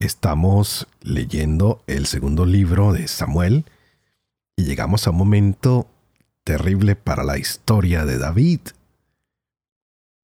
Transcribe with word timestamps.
Estamos 0.00 0.86
leyendo 1.00 1.82
el 1.86 2.06
segundo 2.06 2.46
libro 2.46 2.92
de 2.92 3.08
Samuel 3.08 3.64
y 4.56 4.64
llegamos 4.64 5.06
a 5.06 5.10
un 5.10 5.16
momento 5.16 5.88
terrible 6.44 6.96
para 6.96 7.24
la 7.24 7.38
historia 7.38 8.04
de 8.04 8.18
David. 8.18 8.60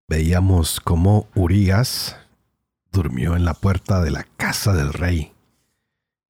Veíamos 0.09 0.81
cómo 0.81 1.29
Urías 1.35 2.17
durmió 2.93 3.37
en 3.37 3.45
la 3.45 3.55
puerta 3.55 4.01
de 4.01 4.11
la 4.11 4.25
casa 4.37 4.73
del 4.75 4.93
rey, 4.93 5.33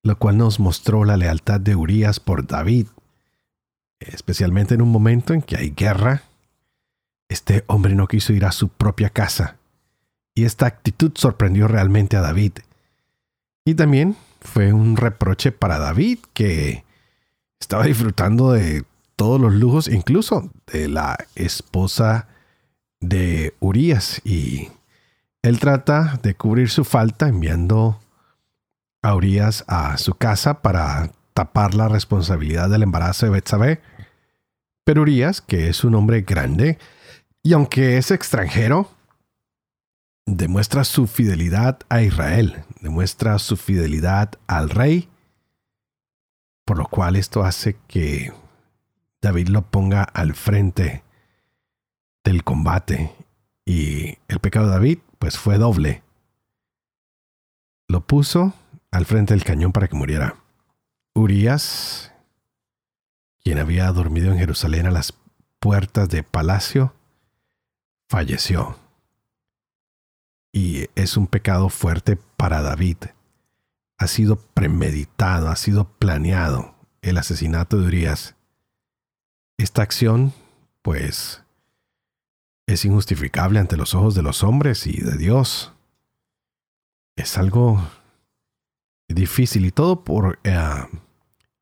lo 0.02 0.18
cual 0.18 0.38
nos 0.38 0.58
mostró 0.60 1.04
la 1.04 1.16
lealtad 1.16 1.60
de 1.60 1.76
Urías 1.76 2.20
por 2.20 2.46
David, 2.46 2.86
especialmente 4.00 4.74
en 4.74 4.82
un 4.82 4.90
momento 4.90 5.34
en 5.34 5.42
que 5.42 5.56
hay 5.56 5.70
guerra 5.70 6.22
este 7.28 7.64
hombre 7.66 7.94
no 7.94 8.06
quiso 8.06 8.32
ir 8.32 8.44
a 8.44 8.52
su 8.52 8.68
propia 8.68 9.10
casa. 9.10 9.56
Y 10.34 10.44
esta 10.44 10.66
actitud 10.66 11.12
sorprendió 11.14 11.68
realmente 11.68 12.16
a 12.16 12.20
David. 12.20 12.52
Y 13.64 13.74
también 13.74 14.16
fue 14.40 14.72
un 14.72 14.96
reproche 14.96 15.50
para 15.50 15.78
David 15.78 16.18
que 16.34 16.84
estaba 17.58 17.84
disfrutando 17.84 18.52
de 18.52 18.84
todos 19.16 19.40
los 19.40 19.54
lujos, 19.54 19.88
incluso 19.88 20.50
de 20.70 20.88
la 20.88 21.16
esposa 21.34 22.28
de 23.00 23.54
Urias. 23.60 24.20
Y 24.24 24.68
él 25.42 25.58
trata 25.60 26.20
de 26.22 26.34
cubrir 26.34 26.68
su 26.68 26.84
falta 26.84 27.28
enviando 27.28 28.00
a 29.02 29.14
Urias 29.14 29.64
a 29.66 29.96
su 29.96 30.14
casa 30.14 30.60
para 30.60 31.10
tapar 31.32 31.74
la 31.74 31.88
responsabilidad 31.88 32.68
del 32.68 32.82
embarazo 32.82 33.26
de 33.26 33.32
Betsabé. 33.32 33.80
Pero 34.84 35.02
Urias, 35.02 35.40
que 35.40 35.68
es 35.68 35.84
un 35.84 35.94
hombre 35.94 36.20
grande, 36.20 36.78
y 37.42 37.54
aunque 37.54 37.96
es 37.96 38.10
extranjero, 38.10 38.90
demuestra 40.26 40.84
su 40.84 41.06
fidelidad 41.06 41.80
a 41.88 42.02
Israel, 42.02 42.64
demuestra 42.80 43.38
su 43.38 43.56
fidelidad 43.56 44.32
al 44.46 44.70
rey, 44.70 45.08
por 46.64 46.78
lo 46.78 46.86
cual 46.86 47.16
esto 47.16 47.44
hace 47.44 47.76
que 47.86 48.32
David 49.20 49.48
lo 49.48 49.62
ponga 49.62 50.02
al 50.02 50.34
frente 50.34 51.02
del 52.24 52.42
combate. 52.44 53.14
Y 53.66 54.18
el 54.28 54.40
pecado 54.40 54.66
de 54.66 54.72
David, 54.72 54.98
pues 55.18 55.38
fue 55.38 55.58
doble. 55.58 56.02
Lo 57.88 58.06
puso 58.06 58.54
al 58.90 59.06
frente 59.06 59.34
del 59.34 59.44
cañón 59.44 59.72
para 59.72 59.88
que 59.88 59.96
muriera. 59.96 60.36
Urias, 61.14 62.12
quien 63.42 63.58
había 63.58 63.90
dormido 63.92 64.32
en 64.32 64.38
Jerusalén 64.38 64.86
a 64.86 64.90
las 64.90 65.14
puertas 65.58 66.08
de 66.08 66.22
palacio, 66.22 66.94
falleció. 68.08 68.83
Y 70.54 70.88
es 70.94 71.16
un 71.16 71.26
pecado 71.26 71.68
fuerte 71.68 72.16
para 72.36 72.62
David. 72.62 72.98
Ha 73.98 74.06
sido 74.06 74.36
premeditado, 74.36 75.48
ha 75.48 75.56
sido 75.56 75.88
planeado 75.98 76.76
el 77.02 77.18
asesinato 77.18 77.76
de 77.76 77.86
Urias. 77.88 78.36
Esta 79.58 79.82
acción, 79.82 80.32
pues, 80.80 81.42
es 82.68 82.84
injustificable 82.84 83.58
ante 83.58 83.76
los 83.76 83.94
ojos 83.94 84.14
de 84.14 84.22
los 84.22 84.44
hombres 84.44 84.86
y 84.86 85.00
de 85.00 85.16
Dios. 85.16 85.72
Es 87.16 87.36
algo 87.36 87.82
difícil 89.08 89.66
y 89.66 89.72
todo 89.72 90.04
por 90.04 90.38
eh, 90.44 90.56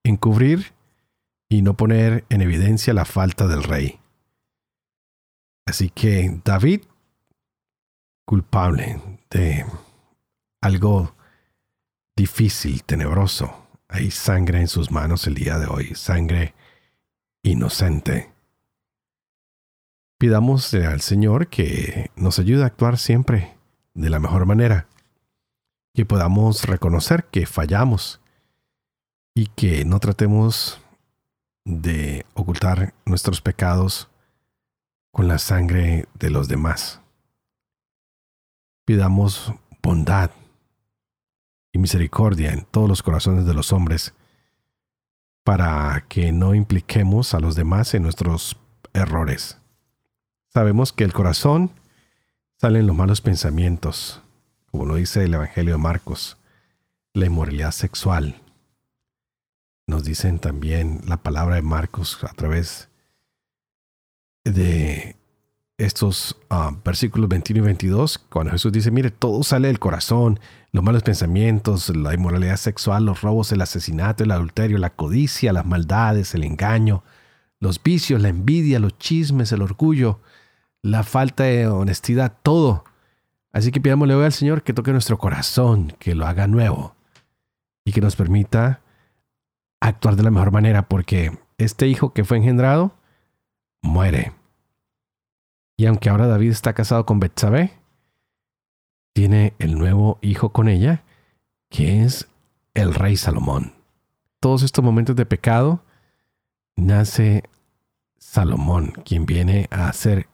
encubrir 0.04 0.74
y 1.48 1.62
no 1.62 1.78
poner 1.78 2.26
en 2.28 2.42
evidencia 2.42 2.92
la 2.92 3.06
falta 3.06 3.46
del 3.46 3.62
rey. 3.62 3.98
Así 5.64 5.88
que 5.88 6.40
David, 6.44 6.82
culpable 8.24 9.00
de 9.30 9.64
algo 10.60 11.14
difícil, 12.16 12.84
tenebroso. 12.84 13.68
Hay 13.88 14.10
sangre 14.10 14.60
en 14.60 14.68
sus 14.68 14.90
manos 14.90 15.26
el 15.26 15.34
día 15.34 15.58
de 15.58 15.66
hoy, 15.66 15.94
sangre 15.94 16.54
inocente. 17.42 18.32
Pidamos 20.18 20.72
al 20.74 21.00
Señor 21.00 21.48
que 21.48 22.10
nos 22.16 22.38
ayude 22.38 22.62
a 22.62 22.66
actuar 22.66 22.96
siempre 22.96 23.56
de 23.94 24.08
la 24.08 24.20
mejor 24.20 24.46
manera, 24.46 24.86
que 25.94 26.06
podamos 26.06 26.64
reconocer 26.64 27.24
que 27.24 27.44
fallamos 27.44 28.20
y 29.34 29.48
que 29.48 29.84
no 29.84 29.98
tratemos 30.00 30.80
de 31.64 32.24
ocultar 32.34 32.94
nuestros 33.04 33.40
pecados 33.40 34.08
con 35.10 35.28
la 35.28 35.38
sangre 35.38 36.06
de 36.14 36.30
los 36.30 36.48
demás. 36.48 37.01
Pidamos 38.84 39.52
bondad 39.82 40.30
y 41.72 41.78
misericordia 41.78 42.52
en 42.52 42.64
todos 42.64 42.88
los 42.88 43.02
corazones 43.02 43.46
de 43.46 43.54
los 43.54 43.72
hombres 43.72 44.14
para 45.44 46.04
que 46.08 46.32
no 46.32 46.54
impliquemos 46.54 47.34
a 47.34 47.40
los 47.40 47.56
demás 47.56 47.94
en 47.94 48.02
nuestros 48.02 48.56
errores. 48.92 49.58
Sabemos 50.48 50.92
que 50.92 51.04
el 51.04 51.12
corazón 51.12 51.70
salen 52.60 52.86
los 52.86 52.94
malos 52.94 53.20
pensamientos, 53.20 54.22
como 54.70 54.84
lo 54.84 54.96
dice 54.96 55.24
el 55.24 55.34
Evangelio 55.34 55.74
de 55.74 55.82
Marcos, 55.82 56.36
la 57.14 57.26
inmoralidad 57.26 57.72
sexual. 57.72 58.40
Nos 59.86 60.04
dicen 60.04 60.38
también 60.38 61.00
la 61.06 61.16
palabra 61.16 61.56
de 61.56 61.62
Marcos 61.62 62.22
a 62.22 62.32
través 62.34 62.88
de 64.44 65.16
estos 65.84 66.36
ah, 66.50 66.72
versículos 66.84 67.28
21 67.28 67.62
y 67.62 67.66
22, 67.66 68.18
cuando 68.30 68.52
Jesús 68.52 68.72
dice, 68.72 68.90
mire, 68.90 69.10
todo 69.10 69.42
sale 69.42 69.68
del 69.68 69.78
corazón, 69.78 70.38
los 70.70 70.84
malos 70.84 71.02
pensamientos, 71.02 71.94
la 71.94 72.14
inmoralidad 72.14 72.56
sexual, 72.56 73.04
los 73.04 73.22
robos, 73.22 73.52
el 73.52 73.60
asesinato, 73.60 74.24
el 74.24 74.30
adulterio, 74.30 74.78
la 74.78 74.90
codicia, 74.90 75.52
las 75.52 75.66
maldades, 75.66 76.34
el 76.34 76.44
engaño, 76.44 77.02
los 77.58 77.82
vicios, 77.82 78.20
la 78.20 78.28
envidia, 78.28 78.78
los 78.78 78.96
chismes, 78.98 79.52
el 79.52 79.62
orgullo, 79.62 80.20
la 80.82 81.02
falta 81.02 81.44
de 81.44 81.66
honestidad, 81.66 82.36
todo. 82.42 82.84
Así 83.52 83.70
que 83.70 83.80
pidámosle 83.80 84.14
hoy 84.14 84.24
al 84.24 84.32
Señor 84.32 84.62
que 84.62 84.72
toque 84.72 84.92
nuestro 84.92 85.18
corazón, 85.18 85.92
que 85.98 86.14
lo 86.14 86.26
haga 86.26 86.46
nuevo 86.46 86.96
y 87.84 87.92
que 87.92 88.00
nos 88.00 88.16
permita 88.16 88.80
actuar 89.80 90.16
de 90.16 90.22
la 90.22 90.30
mejor 90.30 90.52
manera, 90.52 90.88
porque 90.88 91.38
este 91.58 91.88
hijo 91.88 92.12
que 92.12 92.24
fue 92.24 92.38
engendrado, 92.38 92.96
muere. 93.82 94.32
Y 95.82 95.86
aunque 95.86 96.10
ahora 96.10 96.28
David 96.28 96.50
está 96.50 96.74
casado 96.74 97.04
con 97.04 97.18
Betsabé, 97.18 97.72
tiene 99.12 99.54
el 99.58 99.76
nuevo 99.76 100.20
hijo 100.22 100.52
con 100.52 100.68
ella, 100.68 101.02
que 101.70 102.04
es 102.04 102.28
el 102.74 102.94
rey 102.94 103.16
Salomón. 103.16 103.72
Todos 104.38 104.62
estos 104.62 104.84
momentos 104.84 105.16
de 105.16 105.26
pecado 105.26 105.82
nace 106.76 107.42
Salomón, 108.16 108.92
quien 109.04 109.26
viene 109.26 109.66
a 109.72 109.92
ser 109.92 110.28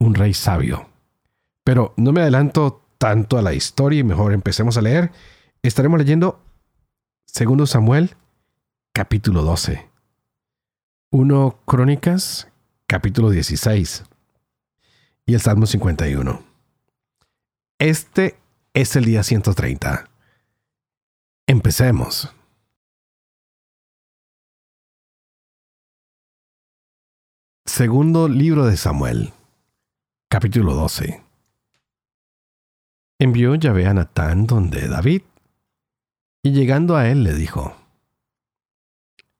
un 0.00 0.16
rey 0.16 0.34
sabio. 0.34 0.88
Pero 1.62 1.94
no 1.96 2.10
me 2.10 2.22
adelanto 2.22 2.82
tanto 2.98 3.38
a 3.38 3.42
la 3.42 3.54
historia 3.54 4.00
y 4.00 4.02
mejor 4.02 4.32
empecemos 4.32 4.76
a 4.76 4.82
leer. 4.82 5.12
Estaremos 5.62 6.00
leyendo 6.00 6.42
2 7.32 7.70
Samuel 7.70 8.16
capítulo 8.92 9.42
12. 9.42 9.88
1 11.12 11.58
Crónicas, 11.66 12.48
capítulo 12.88 13.30
16 13.30 14.06
y 15.26 15.34
el 15.34 15.40
Salmo 15.40 15.66
51. 15.66 16.42
Este 17.78 18.36
es 18.74 18.96
el 18.96 19.04
día 19.04 19.22
130. 19.22 20.08
Empecemos. 21.46 22.34
Segundo 27.64 28.28
libro 28.28 28.66
de 28.66 28.76
Samuel, 28.76 29.32
capítulo 30.28 30.74
12. 30.74 31.22
Envió 33.18 33.54
Yahvé 33.54 33.86
a 33.86 33.94
Natán 33.94 34.46
donde 34.46 34.86
David, 34.86 35.22
y 36.42 36.52
llegando 36.52 36.96
a 36.96 37.08
él 37.08 37.24
le 37.24 37.32
dijo, 37.32 37.74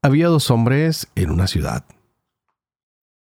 había 0.03 0.29
dos 0.29 0.51
hombres 0.51 1.09
en 1.15 1.31
una 1.31 1.47
ciudad. 1.47 1.85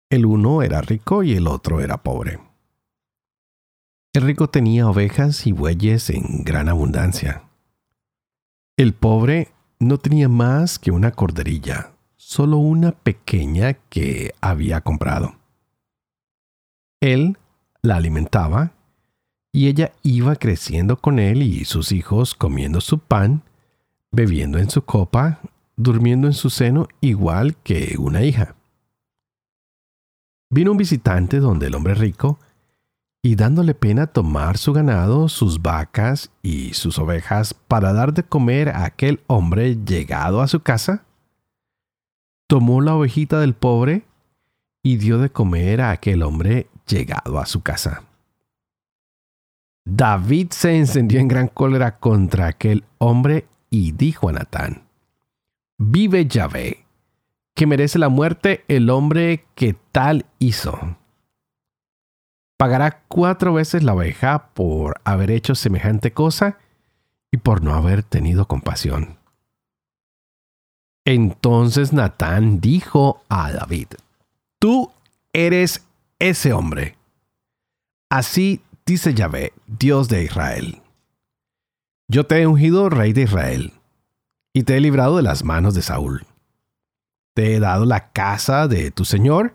El 0.09 0.25
uno 0.25 0.63
era 0.63 0.81
rico 0.81 1.21
y 1.23 1.33
el 1.33 1.47
otro 1.47 1.79
era 1.81 1.97
pobre. 1.97 2.46
El 4.13 4.23
rico 4.23 4.49
tenía 4.49 4.87
ovejas 4.87 5.45
y 5.45 5.51
bueyes 5.51 6.09
en 6.09 6.43
gran 6.43 6.69
abundancia, 6.69 7.43
El 8.77 8.93
pobre 8.93 9.51
no 9.79 9.97
tenía 9.97 10.29
más 10.29 10.79
que 10.79 10.91
una 10.91 11.11
corderilla, 11.11 11.91
solo 12.15 12.57
una 12.57 12.91
pequeña 12.91 13.73
que 13.73 14.33
había 14.41 14.81
comprado. 14.81 15.35
Él 16.99 17.37
la 17.81 17.95
alimentaba 17.97 18.73
y 19.51 19.67
ella 19.67 19.91
iba 20.03 20.35
creciendo 20.35 20.97
con 20.97 21.19
él 21.19 21.41
y 21.41 21.65
sus 21.65 21.91
hijos 21.91 22.35
comiendo 22.35 22.81
su 22.81 22.99
pan, 22.99 23.43
bebiendo 24.11 24.57
en 24.57 24.69
su 24.69 24.83
copa, 24.83 25.39
durmiendo 25.75 26.27
en 26.27 26.33
su 26.33 26.49
seno 26.49 26.87
igual 27.01 27.55
que 27.57 27.95
una 27.97 28.23
hija. 28.23 28.55
Vino 30.49 30.71
un 30.71 30.77
visitante 30.77 31.39
donde 31.39 31.67
el 31.67 31.75
hombre 31.75 31.93
rico, 31.93 32.39
y 33.27 33.35
dándole 33.35 33.73
pena 33.73 34.07
tomar 34.07 34.57
su 34.57 34.71
ganado, 34.71 35.27
sus 35.27 35.61
vacas 35.61 36.31
y 36.41 36.73
sus 36.75 36.97
ovejas 36.97 37.53
para 37.53 37.91
dar 37.91 38.13
de 38.13 38.23
comer 38.23 38.69
a 38.69 38.85
aquel 38.85 39.19
hombre 39.27 39.75
llegado 39.83 40.41
a 40.41 40.47
su 40.47 40.61
casa, 40.61 41.03
tomó 42.47 42.79
la 42.79 42.95
ovejita 42.95 43.41
del 43.41 43.53
pobre 43.53 44.05
y 44.81 44.95
dio 44.95 45.17
de 45.17 45.29
comer 45.29 45.81
a 45.81 45.91
aquel 45.91 46.23
hombre 46.23 46.69
llegado 46.87 47.37
a 47.37 47.45
su 47.45 47.61
casa. 47.63 48.05
David 49.83 50.51
se 50.51 50.77
encendió 50.77 51.19
en 51.19 51.27
gran 51.27 51.49
cólera 51.49 51.97
contra 51.97 52.47
aquel 52.47 52.85
hombre 52.97 53.45
y 53.69 53.91
dijo 53.91 54.29
a 54.29 54.31
Natán, 54.31 54.83
Vive 55.77 56.27
Yahvé, 56.27 56.85
que 57.53 57.67
merece 57.67 57.99
la 57.99 58.07
muerte 58.07 58.63
el 58.69 58.89
hombre 58.89 59.43
que 59.53 59.75
tal 59.91 60.25
hizo. 60.39 60.95
Pagará 62.57 63.03
cuatro 63.07 63.53
veces 63.53 63.83
la 63.83 63.93
oveja 63.93 64.49
por 64.53 64.99
haber 65.03 65.31
hecho 65.31 65.53
semejante 65.53 66.11
cosa 66.11 66.57
y 67.31 67.37
por 67.37 67.63
no 67.63 67.75
haber 67.75 68.03
tenido 68.03 68.47
compasión. 68.47 69.17
Entonces 71.05 71.93
Natán 71.93 72.59
dijo 72.59 73.21
a 73.29 73.51
David, 73.51 73.87
Tú 74.59 74.91
eres 75.31 75.85
ese 76.19 76.51
hombre. 76.51 76.97
Así 78.09 78.61
dice 78.85 79.13
Yahvé, 79.13 79.53
Dios 79.67 80.09
de 80.09 80.23
Israel. 80.23 80.81
Yo 82.09 82.25
te 82.25 82.41
he 82.41 82.47
ungido 82.47 82.89
rey 82.89 83.13
de 83.13 83.23
Israel, 83.23 83.73
y 84.53 84.63
te 84.63 84.77
he 84.77 84.81
librado 84.81 85.17
de 85.17 85.23
las 85.23 85.43
manos 85.43 85.75
de 85.75 85.81
Saúl. 85.81 86.25
Te 87.35 87.53
he 87.53 87.59
dado 87.59 87.85
la 87.85 88.11
casa 88.11 88.67
de 88.67 88.91
tu 88.91 89.05
Señor, 89.05 89.53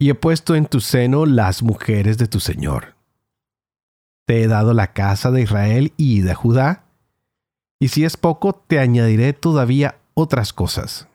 y 0.00 0.08
he 0.08 0.14
puesto 0.14 0.54
en 0.54 0.64
tu 0.64 0.80
seno 0.80 1.26
las 1.26 1.62
mujeres 1.62 2.16
de 2.16 2.26
tu 2.26 2.40
Señor. 2.40 2.96
Te 4.26 4.42
he 4.42 4.48
dado 4.48 4.72
la 4.72 4.94
casa 4.94 5.30
de 5.30 5.42
Israel 5.42 5.92
y 5.98 6.22
de 6.22 6.34
Judá, 6.34 6.84
y 7.78 7.88
si 7.88 8.04
es 8.04 8.16
poco, 8.16 8.54
te 8.54 8.78
añadiré 8.78 9.34
todavía 9.34 9.96
otras 10.14 10.54
cosas. 10.54 11.06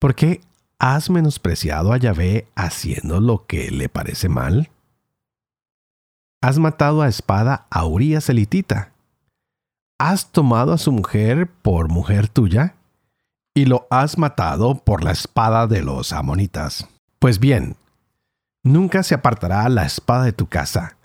¿Por 0.00 0.16
qué 0.16 0.40
has 0.80 1.10
menospreciado 1.10 1.92
a 1.92 1.96
Yahvé 1.96 2.48
haciendo 2.56 3.20
lo 3.20 3.46
que 3.46 3.70
le 3.70 3.88
parece 3.88 4.28
mal? 4.28 4.70
Has 6.40 6.58
matado 6.58 7.02
a 7.02 7.08
espada 7.08 7.68
a 7.70 7.86
Urias 7.86 8.28
elitita. 8.30 8.94
Has 9.96 10.32
tomado 10.32 10.72
a 10.72 10.78
su 10.78 10.90
mujer 10.90 11.48
por 11.48 11.88
mujer 11.88 12.28
tuya 12.28 12.74
y 13.54 13.66
lo 13.66 13.86
has 13.90 14.18
matado 14.18 14.74
por 14.74 15.04
la 15.04 15.12
espada 15.12 15.68
de 15.68 15.82
los 15.82 16.12
amonitas. 16.12 16.88
Pues 17.22 17.38
bien, 17.38 17.76
nunca 18.64 19.04
se 19.04 19.14
apartará 19.14 19.68
la 19.68 19.86
espada 19.86 20.24
de 20.24 20.32
tu 20.32 20.48
casa, 20.48 20.96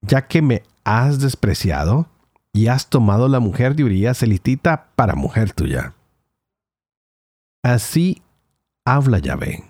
ya 0.00 0.26
que 0.26 0.42
me 0.42 0.64
has 0.82 1.20
despreciado 1.20 2.08
y 2.52 2.66
has 2.66 2.90
tomado 2.90 3.28
la 3.28 3.38
mujer 3.38 3.76
de 3.76 3.84
Urias 3.84 4.24
elitita 4.24 4.88
para 4.96 5.14
mujer 5.14 5.52
tuya. 5.52 5.94
Así 7.62 8.22
habla 8.84 9.20
Yahvé. 9.20 9.62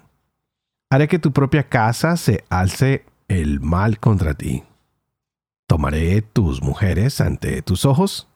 Haré 0.91 1.09
que 1.09 1.19
tu 1.19 1.31
propia 1.31 1.69
casa 1.69 2.17
se 2.17 2.43
alce 2.49 3.05
el 3.29 3.61
mal 3.61 3.99
contra 4.00 4.33
ti. 4.33 4.65
Tomaré 5.69 6.23
tus 6.23 6.62
mujeres 6.62 7.21
ante 7.21 7.61
tus 7.61 7.85
ojos 7.85 8.29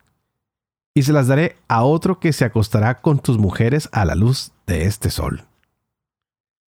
y 0.94 1.05
se 1.05 1.14
las 1.14 1.26
daré 1.26 1.56
a 1.69 1.85
otro 1.85 2.20
que 2.20 2.35
se 2.35 2.44
acostará 2.44 3.00
con 3.00 3.19
tus 3.19 3.38
mujeres 3.38 3.88
a 3.93 4.05
la 4.05 4.14
luz 4.14 4.52
de 4.67 4.85
este 4.85 5.09
sol. 5.09 5.47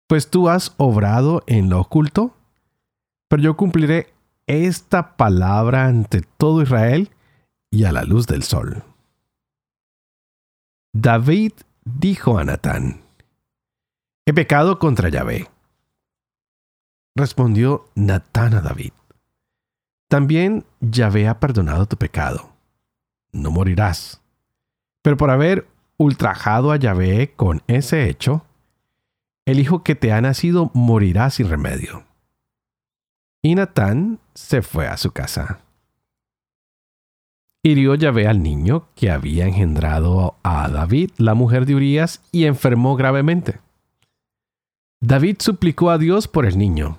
Pues 0.10 0.32
tú 0.32 0.50
has 0.50 0.74
obrado 0.78 1.44
en 1.46 1.70
lo 1.70 1.80
oculto, 1.80 2.36
pero 3.28 3.44
yo 3.44 3.56
cumpliré 3.56 4.12
esta 4.48 5.16
palabra 5.16 5.86
ante 5.86 6.22
todo 6.22 6.64
Israel 6.64 7.12
y 7.70 7.84
a 7.84 7.92
la 7.92 8.04
luz 8.04 8.26
del 8.26 8.42
sol. 8.42 8.84
David 10.94 11.52
dijo 11.86 12.40
a 12.40 12.44
Natán, 12.44 13.04
He 14.26 14.34
pecado 14.34 14.80
contra 14.80 15.10
Yahvé. 15.10 15.48
Respondió 17.16 17.86
Natán 17.94 18.56
a 18.56 18.62
David. 18.62 18.94
También 20.08 20.66
Yahvé 20.80 21.28
ha 21.28 21.40
perdonado 21.40 21.86
tu 21.86 21.98
pecado. 21.98 22.50
No 23.32 23.52
morirás. 23.52 24.24
Pero 25.04 25.18
por 25.18 25.30
haber 25.30 25.68
ultrajado 25.98 26.72
a 26.72 26.78
Yahvé 26.78 27.32
con 27.36 27.62
ese 27.68 28.10
hecho, 28.10 28.44
el 29.50 29.60
hijo 29.60 29.84
que 29.84 29.96
te 29.96 30.12
ha 30.12 30.22
nacido 30.22 30.72
morirá 30.74 31.30
sin 31.30 31.50
remedio. 31.50 32.04
Y 33.42 33.56
Natán 33.56 34.19
se 34.34 34.62
fue 34.62 34.88
a 34.88 34.98
su 34.98 35.12
casa. 35.12 35.62
Hirió 37.63 37.96
Yahvé 37.96 38.28
al 38.28 38.42
niño 38.44 38.88
que 38.96 39.12
había 39.12 39.46
engendrado 39.46 40.36
a 40.44 40.68
David, 40.69 41.12
la 41.18 41.34
mujer 41.34 41.66
de 41.66 41.75
Urías, 41.75 42.22
y 42.31 42.46
enfermó 42.46 42.96
gravemente. 42.96 43.60
David 45.01 45.38
suplicó 45.40 45.90
a 45.90 45.98
Dios 45.98 46.28
por 46.28 46.46
el 46.46 46.57
niño. 46.57 46.98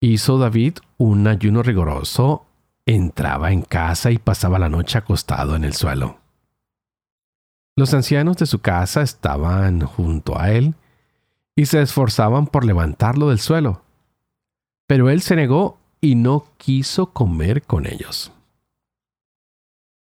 Hizo 0.00 0.38
David 0.38 0.78
un 0.98 1.26
ayuno 1.26 1.62
riguroso, 1.62 2.46
entraba 2.86 3.52
en 3.52 3.62
casa 3.62 4.10
y 4.10 4.18
pasaba 4.18 4.58
la 4.58 4.68
noche 4.68 4.98
acostado 4.98 5.56
en 5.56 5.64
el 5.64 5.74
suelo. 5.74 6.18
Los 7.76 7.92
ancianos 7.92 8.36
de 8.36 8.46
su 8.46 8.60
casa 8.60 9.02
estaban 9.02 9.80
junto 9.80 10.38
a 10.38 10.52
él 10.52 10.74
y 11.56 11.66
se 11.66 11.80
esforzaban 11.80 12.46
por 12.46 12.64
levantarlo 12.64 13.30
del 13.30 13.40
suelo. 13.40 13.82
Pero 14.86 15.10
él 15.10 15.22
se 15.22 15.34
negó 15.34 15.78
y 16.00 16.14
no 16.14 16.46
quiso 16.58 17.12
comer 17.12 17.62
con 17.62 17.86
ellos. 17.86 18.30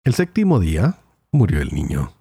El 0.03 0.15
séptimo 0.15 0.59
día 0.59 0.99
murió 1.33 1.63
el 1.63 1.71
niño. 1.71 2.13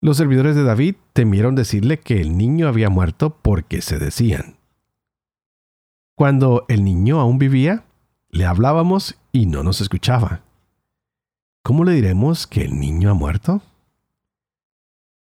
Los 0.00 0.16
servidores 0.16 0.56
de 0.56 0.64
David 0.64 0.94
temieron 1.12 1.54
decirle 1.54 2.00
que 2.00 2.20
el 2.20 2.36
niño 2.36 2.68
había 2.68 2.88
muerto 2.88 3.36
porque 3.42 3.82
se 3.82 3.98
decían, 3.98 4.56
cuando 6.14 6.64
el 6.68 6.84
niño 6.84 7.20
aún 7.20 7.38
vivía, 7.38 7.84
le 8.30 8.46
hablábamos 8.46 9.18
y 9.32 9.46
no 9.46 9.62
nos 9.62 9.80
escuchaba. 9.80 10.42
¿Cómo 11.62 11.84
le 11.84 11.92
diremos 11.92 12.46
que 12.46 12.62
el 12.62 12.78
niño 12.78 13.10
ha 13.10 13.14
muerto? 13.14 13.62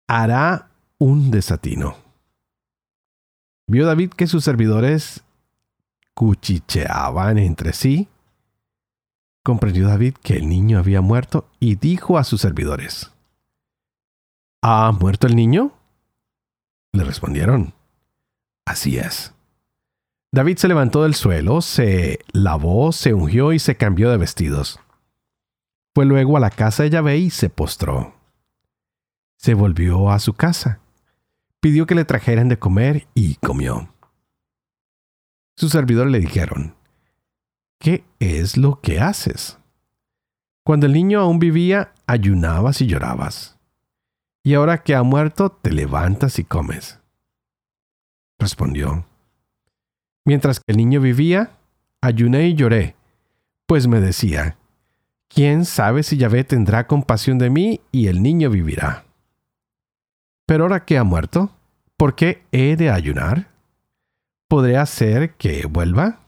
Hará 0.08 0.70
un 0.98 1.32
desatino. 1.32 2.03
Vio 3.74 3.88
David 3.88 4.12
que 4.12 4.28
sus 4.28 4.44
servidores 4.44 5.24
cuchicheaban 6.14 7.40
entre 7.40 7.74
sí. 7.74 8.08
Comprendió 9.44 9.88
David 9.88 10.14
que 10.22 10.36
el 10.36 10.48
niño 10.48 10.78
había 10.78 11.02
muerto 11.02 11.50
y 11.60 11.78
dijo 11.78 12.20
a 12.20 12.24
sus 12.24 12.40
servidores, 12.40 13.12
¿Ha 14.62 14.92
muerto 14.92 15.26
el 15.26 15.36
niño? 15.36 15.74
Le 16.92 17.04
respondieron, 17.04 17.74
Así 18.64 19.00
es. 19.00 19.34
David 20.32 20.58
se 20.58 20.68
levantó 20.68 21.02
del 21.02 21.16
suelo, 21.16 21.62
se 21.62 22.20
lavó, 22.32 22.92
se 22.92 23.16
ungió 23.16 23.54
y 23.54 23.58
se 23.58 23.76
cambió 23.76 24.12
de 24.12 24.18
vestidos. 24.18 24.80
Fue 25.96 26.06
luego 26.06 26.38
a 26.38 26.40
la 26.40 26.52
casa 26.52 26.84
de 26.84 26.92
Yahvé 26.92 27.18
y 27.18 27.32
se 27.32 27.50
postró. 27.50 28.14
Se 29.40 29.56
volvió 29.56 30.12
a 30.12 30.20
su 30.20 30.34
casa. 30.34 30.83
Pidió 31.64 31.88
que 31.88 31.96
le 31.96 32.04
trajeran 32.04 32.50
de 32.50 32.60
comer 32.60 33.08
y 33.16 33.36
comió. 33.36 33.88
Sus 35.56 35.72
servidores 35.72 36.12
le 36.12 36.20
dijeron, 36.20 36.76
¿qué 37.80 38.04
es 38.20 38.58
lo 38.58 38.82
que 38.82 39.00
haces? 39.00 39.58
Cuando 40.66 40.88
el 40.88 40.92
niño 40.92 41.22
aún 41.22 41.40
vivía, 41.40 41.94
ayunabas 42.06 42.82
y 42.82 42.88
llorabas 42.88 43.58
y 44.44 44.56
ahora 44.56 44.84
que 44.84 44.94
ha 44.94 45.04
muerto 45.04 45.50
te 45.50 45.72
levantas 45.72 46.38
y 46.38 46.44
comes. 46.44 47.00
Respondió, 48.38 49.06
mientras 50.26 50.60
que 50.60 50.66
el 50.74 50.78
niño 50.78 51.00
vivía, 51.00 51.52
ayuné 52.02 52.50
y 52.50 52.56
lloré, 52.56 52.98
pues 53.66 53.88
me 53.88 54.02
decía, 54.02 54.58
¿quién 55.30 55.64
sabe 55.64 56.04
si 56.04 56.18
Yahvé 56.18 56.44
tendrá 56.44 56.88
compasión 56.88 57.38
de 57.38 57.50
mí 57.50 57.80
y 57.92 58.08
el 58.08 58.22
niño 58.22 58.50
vivirá? 58.50 59.06
Pero 60.54 60.66
ahora 60.66 60.86
que 60.86 61.00
ha 61.00 61.04
muerto, 61.04 61.50
¿por 61.98 62.14
qué 62.14 62.44
he 62.52 62.76
de 62.76 62.92
ayunar? 62.92 63.50
¿Podré 64.48 64.78
hacer 64.78 65.34
que 65.34 65.66
vuelva? 65.66 66.20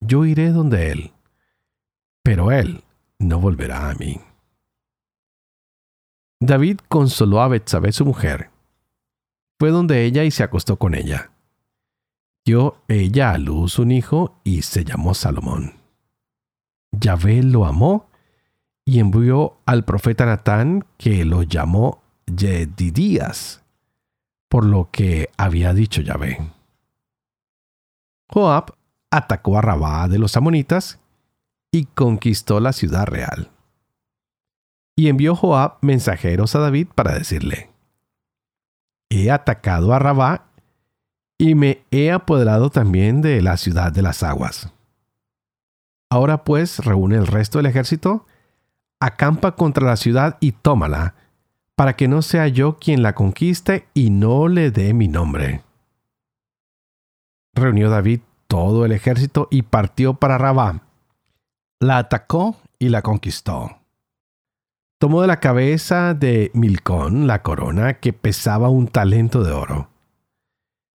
Yo 0.00 0.24
iré 0.24 0.52
donde 0.52 0.92
él, 0.92 1.10
pero 2.22 2.52
él 2.52 2.84
no 3.18 3.40
volverá 3.40 3.90
a 3.90 3.94
mí. 3.94 4.20
David 6.38 6.78
consoló 6.88 7.40
a 7.40 7.48
Betsabé 7.48 7.90
su 7.90 8.04
mujer. 8.04 8.50
Fue 9.58 9.70
donde 9.70 10.04
ella 10.04 10.22
y 10.22 10.30
se 10.30 10.44
acostó 10.44 10.76
con 10.76 10.94
ella. 10.94 11.32
Dio 12.44 12.84
ella 12.86 13.32
a 13.32 13.38
luz 13.38 13.80
un 13.80 13.90
hijo 13.90 14.38
y 14.44 14.62
se 14.62 14.84
llamó 14.84 15.14
Salomón. 15.14 15.72
Yahvé 16.92 17.42
lo 17.42 17.66
amó 17.66 18.08
y 18.84 19.00
envió 19.00 19.58
al 19.66 19.84
profeta 19.84 20.24
Natán 20.24 20.84
que 20.98 21.24
lo 21.24 21.42
llamó 21.42 22.01
Yedidías, 22.26 23.62
por 24.48 24.64
lo 24.64 24.90
que 24.90 25.30
había 25.36 25.72
dicho 25.74 26.02
Yahvé. 26.02 26.38
Joab 28.30 28.74
atacó 29.10 29.58
a 29.58 29.62
Rabá 29.62 30.08
de 30.08 30.18
los 30.18 30.36
amonitas 30.36 30.98
y 31.70 31.84
conquistó 31.86 32.60
la 32.60 32.72
ciudad 32.72 33.06
real. 33.06 33.50
Y 34.96 35.08
envió 35.08 35.34
Joab 35.34 35.78
mensajeros 35.80 36.54
a 36.54 36.60
David 36.60 36.88
para 36.94 37.14
decirle, 37.14 37.70
He 39.10 39.30
atacado 39.30 39.92
a 39.92 39.98
Rabá 39.98 40.46
y 41.38 41.54
me 41.54 41.84
he 41.90 42.12
apoderado 42.12 42.70
también 42.70 43.20
de 43.20 43.42
la 43.42 43.56
ciudad 43.56 43.92
de 43.92 44.02
las 44.02 44.22
aguas. 44.22 44.72
Ahora 46.10 46.44
pues 46.44 46.78
reúne 46.78 47.16
el 47.16 47.26
resto 47.26 47.58
del 47.58 47.66
ejército, 47.66 48.26
acampa 49.00 49.56
contra 49.56 49.86
la 49.86 49.96
ciudad 49.96 50.36
y 50.40 50.52
tómala, 50.52 51.14
para 51.76 51.96
que 51.96 52.08
no 52.08 52.22
sea 52.22 52.48
yo 52.48 52.78
quien 52.78 53.02
la 53.02 53.14
conquiste 53.14 53.88
y 53.94 54.10
no 54.10 54.48
le 54.48 54.70
dé 54.70 54.94
mi 54.94 55.08
nombre. 55.08 55.62
Reunió 57.54 57.90
David 57.90 58.20
todo 58.46 58.84
el 58.84 58.92
ejército 58.92 59.48
y 59.50 59.62
partió 59.62 60.14
para 60.14 60.38
Rabá. 60.38 60.82
La 61.80 61.98
atacó 61.98 62.56
y 62.78 62.88
la 62.88 63.02
conquistó. 63.02 63.78
Tomó 64.98 65.22
de 65.22 65.26
la 65.26 65.40
cabeza 65.40 66.14
de 66.14 66.50
Milcón 66.54 67.26
la 67.26 67.42
corona 67.42 67.94
que 67.94 68.12
pesaba 68.12 68.68
un 68.68 68.86
talento 68.88 69.42
de 69.42 69.52
oro 69.52 69.92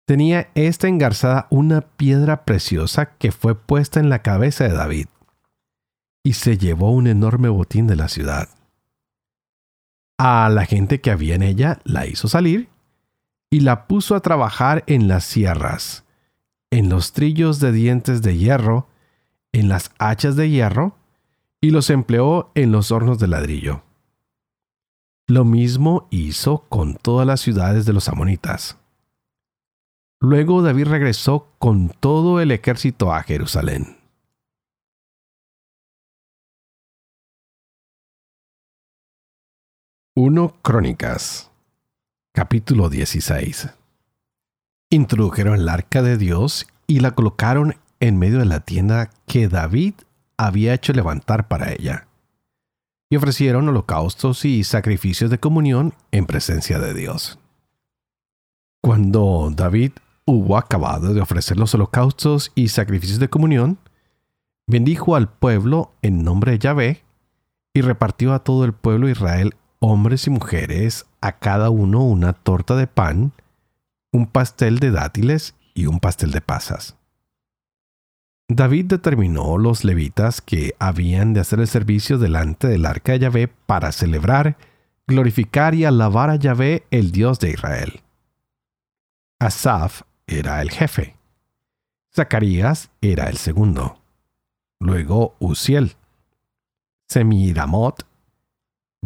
tenía 0.08 0.50
esta 0.56 0.88
engarzada 0.88 1.48
una 1.50 1.82
piedra 1.82 2.46
preciosa 2.46 3.18
que 3.18 3.34
fue 3.34 3.56
puesta 3.56 4.00
en 4.00 4.10
la 4.10 4.22
cabeza 4.22 4.64
de 4.64 4.74
David, 4.74 5.08
y 6.24 6.34
se 6.34 6.58
llevó 6.58 6.92
un 6.92 7.08
enorme 7.08 7.50
botín 7.50 7.88
de 7.88 7.98
la 7.98 8.08
ciudad. 8.08 8.48
A 10.18 10.50
la 10.50 10.66
gente 10.66 11.00
que 11.00 11.12
había 11.12 11.36
en 11.36 11.44
ella 11.44 11.80
la 11.84 12.08
hizo 12.08 12.28
salir 12.28 12.70
y 13.50 13.60
la 13.60 13.88
puso 13.88 14.16
a 14.16 14.22
trabajar 14.22 14.84
en 14.88 15.08
las 15.08 15.24
sierras, 15.24 16.06
en 16.72 16.90
los 16.90 17.14
trillos 17.14 17.60
de 17.60 17.72
dientes 17.72 18.22
de 18.22 18.38
hierro, 18.38 18.88
en 19.52 19.70
las 19.70 19.92
hachas 20.00 20.36
de 20.36 20.50
hierro, 20.50 20.96
y 21.62 21.72
los 21.72 21.90
empleó 21.90 22.52
en 22.56 22.72
los 22.72 22.92
hornos 22.92 23.20
de 23.20 23.28
ladrillo. 23.28 23.84
Lo 25.28 25.44
mismo 25.44 26.08
hizo 26.10 26.66
con 26.70 26.96
todas 26.96 27.28
las 27.28 27.42
ciudades 27.42 27.86
de 27.86 27.94
los 27.94 28.10
amonitas. 28.10 28.78
Luego 30.20 30.62
David 30.62 30.88
regresó 30.88 31.48
con 31.60 31.90
todo 31.90 32.42
el 32.42 32.52
ejército 32.52 33.14
a 33.14 33.24
Jerusalén. 33.24 33.98
Uno 40.20 40.56
Crónicas 40.64 41.52
Capítulo 42.34 42.90
16 42.90 43.70
Introdujeron 44.90 45.60
el 45.60 45.70
arca 45.70 46.02
de 46.02 46.18
Dios 46.18 46.66
y 46.88 47.02
la 47.02 47.12
colocaron 47.12 47.76
en 48.00 48.18
medio 48.18 48.40
de 48.40 48.46
la 48.46 48.62
tienda 48.62 49.12
que 49.28 49.48
David 49.48 49.94
había 50.36 50.74
hecho 50.74 50.92
levantar 50.94 51.48
para 51.48 51.72
ella. 51.72 52.08
Y 53.12 53.18
ofrecieron 53.18 53.70
holocaustos 53.70 54.44
y 54.44 54.64
sacrificios 54.64 55.30
de 55.30 55.38
comunión 55.38 55.94
en 56.10 56.26
presencia 56.26 56.80
de 56.80 56.96
Dios. 56.96 57.38
Cuando 58.82 59.52
David 59.56 59.92
hubo 60.26 60.58
acabado 60.58 61.14
de 61.14 61.22
ofrecer 61.22 61.58
los 61.58 61.76
holocaustos 61.76 62.52
y 62.56 62.70
sacrificios 62.70 63.20
de 63.20 63.30
comunión, 63.30 63.78
bendijo 64.66 65.16
al 65.16 65.30
pueblo 65.30 65.92
en 66.02 66.24
nombre 66.24 66.54
de 66.54 66.58
Yahvé 66.58 67.04
y 67.72 67.82
repartió 67.82 68.34
a 68.34 68.44
todo 68.44 68.66
el 68.66 68.74
pueblo 68.74 69.06
de 69.06 69.12
Israel, 69.12 69.54
hombres 69.80 70.28
y 70.28 70.30
mujeres, 70.30 71.06
a 71.22 71.34
cada 71.34 71.70
uno 71.70 72.04
una 72.04 72.34
torta 72.34 72.76
de 72.76 72.88
pan, 72.88 73.34
un 74.12 74.28
pastel 74.28 74.80
de 74.80 74.92
dátiles 74.92 75.56
y 75.74 75.86
un 75.86 76.00
pastel 76.00 76.32
de 76.32 76.42
pasas. 76.42 76.96
David 78.50 78.86
determinó 78.86 79.58
los 79.58 79.84
levitas 79.84 80.42
que 80.42 80.74
habían 80.80 81.34
de 81.34 81.42
hacer 81.42 81.60
el 81.60 81.68
servicio 81.68 82.18
delante 82.18 82.68
del 82.68 82.86
arca 82.86 83.12
de 83.12 83.20
Yahvé 83.20 83.48
para 83.50 83.92
celebrar, 83.92 84.58
glorificar 85.06 85.76
y 85.76 85.84
alabar 85.84 86.30
a 86.30 86.38
Yahvé, 86.38 86.86
el 86.90 87.12
Dios 87.12 87.40
de 87.40 87.52
Israel. 87.52 88.02
Asaf 89.40 90.04
era 90.26 90.62
el 90.62 90.72
jefe. 90.72 91.16
Zacarías 92.16 92.90
era 93.02 93.30
el 93.30 93.38
segundo. 93.38 94.00
Luego 94.80 95.36
Uziel, 95.40 95.96
Semiramot, 97.08 98.07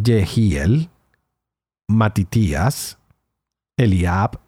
Jehiel, 0.01 0.89
Matitías, 1.87 2.97
Eliab, 3.77 4.39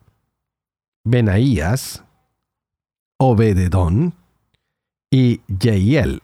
Benaías, 1.04 2.04
Obededón 3.20 4.14
y 5.12 5.42
Jehiel, 5.60 6.22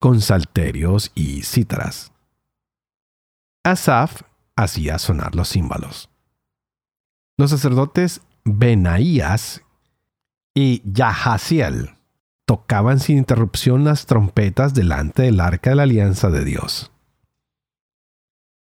con 0.00 0.20
salterios 0.20 1.10
y 1.14 1.42
cítaras. 1.42 2.12
Asaf 3.64 4.22
hacía 4.56 4.98
sonar 4.98 5.34
los 5.34 5.50
címbalos. 5.50 6.08
Los 7.36 7.50
sacerdotes 7.50 8.22
Benaías 8.44 9.62
y 10.54 10.82
Yahaziel 10.90 11.90
tocaban 12.46 12.98
sin 12.98 13.18
interrupción 13.18 13.84
las 13.84 14.06
trompetas 14.06 14.74
delante 14.74 15.22
del 15.22 15.40
arca 15.40 15.70
de 15.70 15.76
la 15.76 15.82
alianza 15.82 16.30
de 16.30 16.44
Dios. 16.44 16.90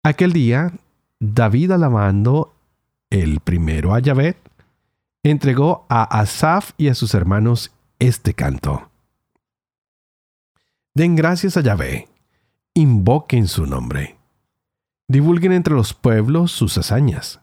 Aquel 0.04 0.34
día, 0.34 0.74
David 1.20 1.72
alabando 1.72 2.54
el 3.10 3.40
primero 3.40 3.94
a 3.94 4.00
Yahvé, 4.00 4.38
entregó 5.24 5.86
a 5.90 6.04
Asaf 6.20 6.72
y 6.78 6.88
a 6.88 6.96
sus 6.96 7.14
hermanos 7.14 7.72
este 8.00 8.34
canto. 8.34 8.90
Den 10.96 11.16
gracias 11.16 11.56
a 11.58 11.62
Yahvé, 11.62 12.08
invoquen 12.74 13.48
su 13.48 13.66
nombre, 13.66 14.18
divulguen 15.08 15.54
entre 15.54 15.76
los 15.76 15.94
pueblos 15.94 16.52
sus 16.52 16.78
hazañas, 16.78 17.40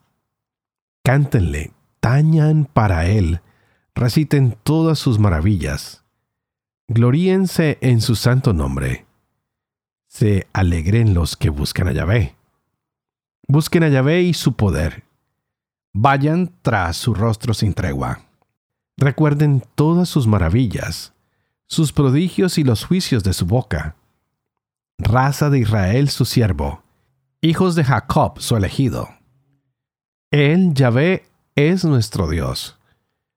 cántenle 1.05 1.73
tañan 2.00 2.65
para 2.65 3.07
Él, 3.07 3.41
reciten 3.95 4.57
todas 4.62 4.99
sus 4.99 5.19
maravillas. 5.19 6.05
Gloríense 6.88 7.79
en 7.81 8.00
su 8.00 8.17
santo 8.17 8.53
nombre. 8.53 9.07
Se 10.07 10.47
alegren 10.53 11.12
los 11.12 11.37
que 11.37 11.50
buscan 11.50 11.88
a 11.88 11.93
Yahvé. 11.93 12.38
Busquen 13.50 13.83
a 13.83 13.88
Yahvé 13.88 14.21
y 14.23 14.35
su 14.35 14.52
poder. 14.52 15.05
Vayan 15.95 16.52
tras 16.61 16.99
su 16.99 17.14
rostro 17.14 17.55
sin 17.55 17.73
tregua. 17.73 18.21
Recuerden 18.99 19.64
todas 19.75 20.11
sus 20.11 20.26
maravillas, 20.26 21.14
sus 21.67 21.95
prodigios 21.95 22.59
y 22.59 22.64
los 22.64 22.85
juicios 22.85 23.25
de 23.25 23.33
su 23.33 23.47
boca. 23.47 23.97
Raza 24.99 25.49
de 25.49 25.61
Israel 25.61 26.11
su 26.11 26.26
siervo, 26.26 26.83
hijos 27.40 27.75
de 27.75 27.85
Jacob 27.85 28.38
su 28.38 28.55
elegido. 28.55 29.09
Él, 30.31 30.75
Yahvé, 30.75 31.25
es 31.55 31.87
nuestro 31.87 32.28
Dios. 32.28 32.78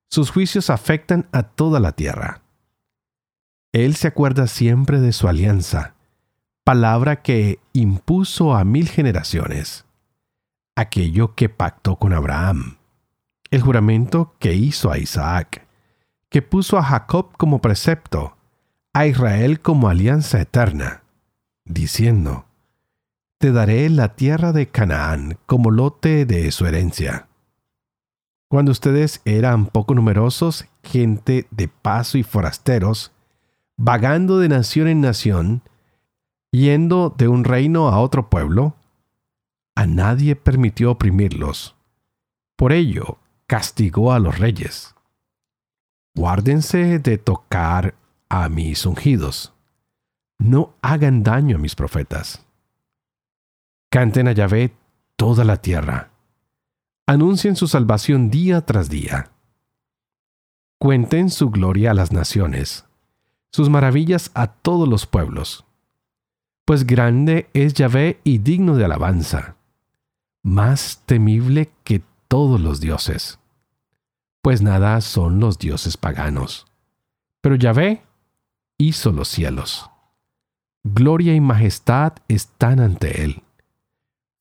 Sus 0.10 0.30
juicios 0.30 0.70
afectan 0.70 1.30
a 1.32 1.44
toda 1.44 1.80
la 1.80 1.94
tierra. 1.94 2.42
Él 3.72 3.96
se 3.96 4.10
acuerda 4.10 4.48
siempre 4.48 5.00
de 5.00 5.14
su 5.14 5.30
alianza, 5.30 5.96
palabra 6.66 7.22
que 7.22 7.60
impuso 7.72 8.54
a 8.54 8.66
mil 8.66 8.90
generaciones, 8.90 9.86
aquello 10.82 11.36
que 11.36 11.50
pactó 11.50 11.96
con 11.96 12.14
Abraham, 12.14 12.78
el 13.50 13.62
juramento 13.62 14.36
que 14.40 14.54
hizo 14.54 14.92
a 14.92 14.98
Isaac, 14.98 15.68
que 16.30 16.42
puso 16.42 16.78
a 16.78 16.84
Jacob 16.84 17.36
como 17.38 17.60
precepto, 17.60 18.36
a 18.94 19.06
Israel 19.06 19.62
como 19.62 19.90
alianza 19.90 20.42
eterna, 20.42 21.04
diciendo, 21.66 22.46
Te 23.38 23.52
daré 23.52 23.90
la 23.90 24.16
tierra 24.16 24.52
de 24.52 24.68
Canaán 24.68 25.38
como 25.46 25.72
lote 25.72 26.26
de 26.26 26.52
su 26.52 26.66
herencia. 26.66 27.28
Cuando 28.50 28.72
ustedes 28.72 29.22
eran 29.24 29.66
poco 29.68 29.96
numerosos, 29.96 30.66
gente 30.84 31.48
de 31.52 31.70
paso 31.70 32.18
y 32.18 32.24
forasteros, 32.24 33.14
vagando 33.78 34.40
de 34.40 34.50
nación 34.50 34.88
en 34.88 35.02
nación, 35.02 35.64
yendo 36.52 37.14
de 37.18 37.30
un 37.30 37.46
reino 37.46 37.88
a 37.88 38.00
otro 38.00 38.30
pueblo, 38.30 38.76
a 39.76 39.88
nadie 39.88 40.36
permitió 40.36 40.92
oprimirlos. 40.92 41.76
Por 42.56 42.74
ello, 42.74 43.18
castigó 43.48 44.14
a 44.14 44.20
los 44.20 44.38
reyes. 44.38 44.96
Guárdense 46.16 47.00
de 47.00 47.18
tocar 47.18 47.96
a 48.30 48.50
mis 48.50 48.86
ungidos. 48.86 49.54
No 50.38 50.74
hagan 50.82 51.24
daño 51.24 51.58
a 51.58 51.60
mis 51.60 51.76
profetas. 51.76 52.46
Canten 53.90 54.28
a 54.28 54.32
Yahvé 54.32 54.74
toda 55.16 55.44
la 55.44 55.58
tierra. 55.58 56.12
Anuncien 57.08 57.56
su 57.56 57.68
salvación 57.68 58.30
día 58.30 58.62
tras 58.62 58.90
día. 58.90 59.32
Cuenten 60.80 61.30
su 61.30 61.50
gloria 61.50 61.92
a 61.92 61.94
las 61.94 62.12
naciones, 62.12 62.86
sus 63.52 63.70
maravillas 63.70 64.32
a 64.34 64.48
todos 64.48 64.88
los 64.88 65.06
pueblos. 65.06 65.66
Pues 66.66 66.88
grande 66.88 67.50
es 67.54 67.74
Yahvé 67.74 68.20
y 68.24 68.40
digno 68.40 68.76
de 68.76 68.86
alabanza, 68.86 69.58
más 70.44 71.04
temible 71.06 71.72
que 71.84 72.02
todos 72.28 72.60
los 72.60 72.80
dioses. 72.80 73.40
Pues 74.42 74.62
nada 74.62 75.02
son 75.02 75.40
los 75.40 75.60
dioses 75.60 75.98
paganos. 75.98 76.66
Pero 77.42 77.56
Yahvé 77.56 78.02
hizo 78.78 79.12
los 79.12 79.28
cielos. 79.28 79.90
Gloria 80.84 81.36
y 81.36 81.42
majestad 81.42 82.14
están 82.28 82.80
ante 82.80 83.24
él. 83.24 83.44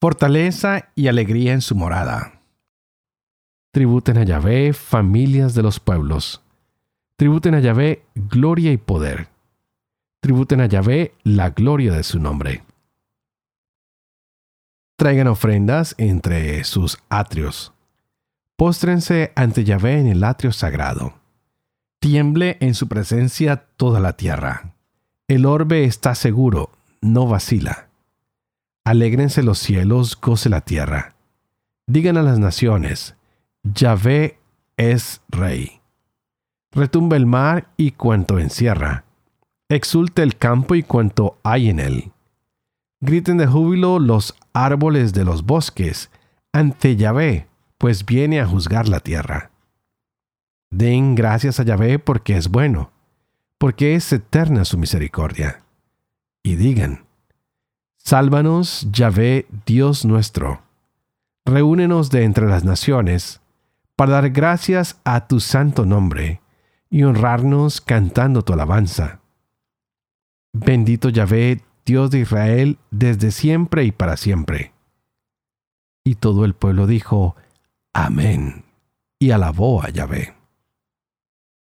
Fortaleza 0.01 0.89
y 0.95 1.09
alegría 1.09 1.53
en 1.53 1.61
su 1.61 1.75
morada. 1.75 2.41
Tributen 3.73 4.17
a 4.17 4.25
Yahvé 4.25 4.73
familias 4.73 5.55
de 5.55 5.63
los 5.63 5.79
pueblos. 5.79 6.43
Tributen 7.17 7.55
a 7.55 7.61
Yahvé 7.61 8.07
gloria 8.15 8.73
y 8.73 8.79
poder. 8.79 9.29
Tributen 10.21 10.61
a 10.63 10.67
Yahvé 10.67 11.15
la 11.23 11.51
gloria 11.51 11.93
de 11.93 12.03
su 12.03 12.19
nombre. 12.19 12.65
Traigan 15.01 15.29
ofrendas 15.29 15.95
entre 15.97 16.63
sus 16.63 16.99
atrios. 17.09 17.73
Póstrense 18.59 19.33
ante 19.35 19.65
Yahvé 19.65 19.99
en 19.99 20.07
el 20.07 20.23
atrio 20.23 20.53
sagrado. 20.53 21.15
Tiemble 22.01 22.59
en 22.61 22.75
su 22.75 22.87
presencia 22.87 23.65
toda 23.79 23.99
la 23.99 24.19
tierra. 24.19 24.75
El 25.27 25.47
orbe 25.47 25.85
está 25.85 26.15
seguro, 26.15 26.73
no 27.01 27.27
vacila. 27.27 27.89
Alégrense 28.85 29.43
los 29.43 29.59
cielos, 29.59 30.21
goce 30.21 30.51
la 30.51 30.61
tierra. 30.61 31.15
Digan 31.87 32.19
a 32.19 32.23
las 32.23 32.39
naciones, 32.39 33.15
Yahvé 33.63 34.39
es 34.77 35.23
rey. 35.31 35.81
Retumba 36.73 37.17
el 37.17 37.25
mar 37.25 37.69
y 37.79 37.93
cuanto 37.93 38.39
encierra. 38.39 39.05
Exulte 39.71 40.23
el 40.23 40.37
campo 40.37 40.75
y 40.75 40.83
cuanto 40.83 41.39
hay 41.43 41.71
en 41.71 41.81
él. 41.81 42.13
Griten 43.01 43.39
de 43.39 43.47
júbilo 43.47 43.99
los 43.99 44.35
árboles 44.53 45.15
de 45.15 45.25
los 45.25 45.47
bosques 45.47 46.11
ante 46.53 46.97
Yahvé, 46.97 47.49
pues 47.79 48.05
viene 48.05 48.41
a 48.41 48.47
juzgar 48.47 48.89
la 48.89 49.01
tierra. 49.01 49.51
Den 50.71 51.15
gracias 51.15 51.59
a 51.59 51.63
Yahvé 51.63 51.99
porque 51.99 52.37
es 52.37 52.49
bueno, 52.49 52.91
porque 53.57 53.95
es 53.95 54.13
eterna 54.13 54.65
su 54.65 54.77
misericordia. 54.77 55.63
Y 56.43 56.57
digan, 56.57 57.07
Sálvanos, 57.97 58.87
Yahvé, 58.91 59.47
Dios 59.67 60.05
nuestro. 60.05 60.63
Reúnenos 61.45 62.11
de 62.11 62.25
entre 62.25 62.47
las 62.49 62.65
naciones, 62.65 63.41
para 63.97 64.13
dar 64.13 64.31
gracias 64.31 65.01
a 65.05 65.27
tu 65.27 65.41
santo 65.41 65.87
nombre, 65.87 66.41
y 66.91 67.03
honrarnos 67.05 67.81
cantando 67.81 68.43
tu 68.43 68.53
alabanza. 68.53 69.21
Bendito 70.53 71.09
Yahvé, 71.09 71.63
Dios 71.91 72.13
de 72.13 72.21
Israel, 72.21 72.79
desde 72.93 73.33
siempre 73.33 73.83
y 73.83 73.91
para 73.91 74.17
siempre. 74.17 74.73
Y 76.05 76.15
todo 76.15 76.45
el 76.45 76.55
pueblo 76.55 76.87
dijo, 76.87 77.35
Amén, 77.93 78.63
y 79.19 79.33
alabó 79.33 79.83
a 79.83 79.89
Yahvé. 79.89 80.35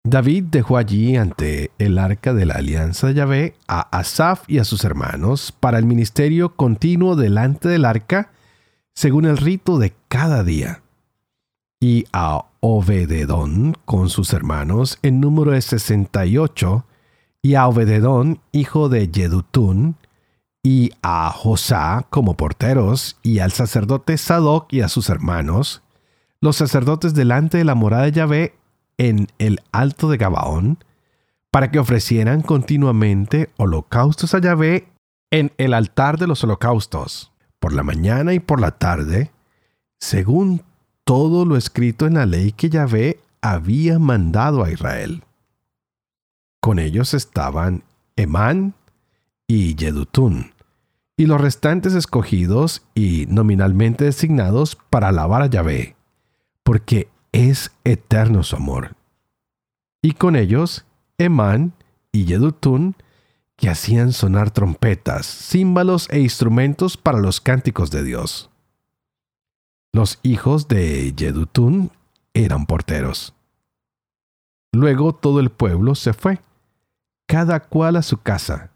David 0.05 0.45
dejó 0.51 0.77
allí 0.77 1.17
ante 1.17 1.71
el 1.79 1.97
arca 1.97 2.33
de 2.33 2.45
la 2.45 2.53
alianza 2.53 3.07
de 3.07 3.15
Yahvé 3.15 3.55
a 3.67 3.81
Asaf 3.81 4.49
y 4.49 4.59
a 4.59 4.63
sus 4.63 4.85
hermanos 4.85 5.51
para 5.51 5.79
el 5.79 5.85
ministerio 5.85 6.55
continuo 6.55 7.17
delante 7.17 7.67
del 7.67 7.83
arca, 7.83 8.31
según 8.93 9.25
el 9.25 9.35
rito 9.35 9.79
de 9.79 9.93
cada 10.07 10.45
día. 10.45 10.81
Y 11.81 12.05
a 12.13 12.45
Obededón 12.61 13.75
con 13.83 14.07
sus 14.07 14.31
hermanos 14.31 14.97
en 15.01 15.19
número 15.19 15.51
de 15.51 15.61
68, 15.61 16.85
y 17.41 17.55
a 17.55 17.67
Obededón, 17.67 18.39
hijo 18.53 18.87
de 18.87 19.09
Yedutún, 19.09 19.97
y 20.65 20.93
a 21.03 21.29
Josá 21.29 22.07
como 22.09 22.37
porteros, 22.37 23.19
y 23.21 23.37
al 23.37 23.51
sacerdote 23.51 24.17
Sadoc 24.17 24.73
y 24.73 24.81
a 24.81 24.89
sus 24.89 25.11
hermanos, 25.11 25.83
los 26.41 26.55
sacerdotes 26.55 27.13
delante 27.13 27.59
de 27.59 27.65
la 27.65 27.75
morada 27.75 28.05
de 28.05 28.11
Yahvé 28.11 28.55
en 28.97 29.27
el 29.37 29.61
alto 29.71 30.09
de 30.09 30.17
Gabaón, 30.17 30.83
para 31.51 31.69
que 31.69 31.77
ofrecieran 31.77 32.41
continuamente 32.41 33.51
holocaustos 33.57 34.33
a 34.33 34.39
Yahvé 34.39 34.87
en 35.29 35.51
el 35.59 35.75
altar 35.75 36.17
de 36.17 36.25
los 36.25 36.43
holocaustos, 36.43 37.31
por 37.59 37.71
la 37.71 37.83
mañana 37.83 38.33
y 38.33 38.39
por 38.39 38.59
la 38.59 38.71
tarde, 38.71 39.29
según 39.99 40.63
todo 41.03 41.45
lo 41.45 41.57
escrito 41.57 42.07
en 42.07 42.15
la 42.15 42.25
ley 42.25 42.53
que 42.53 42.71
Yahvé 42.71 43.19
había 43.39 43.99
mandado 43.99 44.63
a 44.63 44.71
Israel. 44.71 45.21
Con 46.59 46.79
ellos 46.79 47.13
estaban 47.13 47.83
Emán 48.15 48.73
y 49.45 49.75
Yedutún, 49.75 50.54
y 51.17 51.27
los 51.27 51.39
restantes 51.39 51.93
escogidos 51.93 52.83
y 52.93 53.25
nominalmente 53.29 54.05
designados 54.05 54.77
para 54.89 55.09
alabar 55.09 55.41
a 55.41 55.47
Yahvé, 55.47 55.95
porque 56.63 57.09
es 57.31 57.71
eterno 57.83 58.43
su 58.43 58.55
amor. 58.55 58.95
Y 60.01 60.13
con 60.13 60.35
ellos, 60.35 60.85
Emán 61.17 61.73
y 62.11 62.25
Yedutún, 62.25 62.95
que 63.55 63.69
hacían 63.69 64.11
sonar 64.11 64.51
trompetas, 64.51 65.25
címbalos 65.25 66.09
e 66.11 66.19
instrumentos 66.19 66.97
para 66.97 67.19
los 67.19 67.39
cánticos 67.39 67.89
de 67.89 68.03
Dios. 68.03 68.49
Los 69.93 70.19
hijos 70.23 70.67
de 70.67 71.13
Yedutún 71.13 71.91
eran 72.33 72.65
porteros. 72.65 73.33
Luego 74.73 75.15
todo 75.15 75.39
el 75.39 75.51
pueblo 75.51 75.95
se 75.95 76.11
fue, 76.11 76.41
cada 77.27 77.61
cual 77.61 77.95
a 77.95 78.01
su 78.01 78.17
casa. 78.17 78.71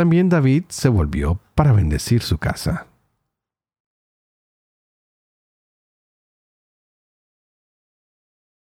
También 0.00 0.30
David 0.30 0.64
se 0.70 0.88
volvió 0.88 1.38
para 1.54 1.74
bendecir 1.74 2.22
su 2.22 2.38
casa. 2.38 2.86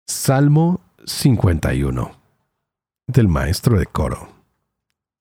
Salmo 0.06 0.82
51 1.06 2.12
del 3.08 3.30
maestro 3.30 3.80
de 3.80 3.86
coro. 3.86 4.34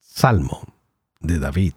Salmo 0.00 0.62
de 1.20 1.38
David. 1.38 1.74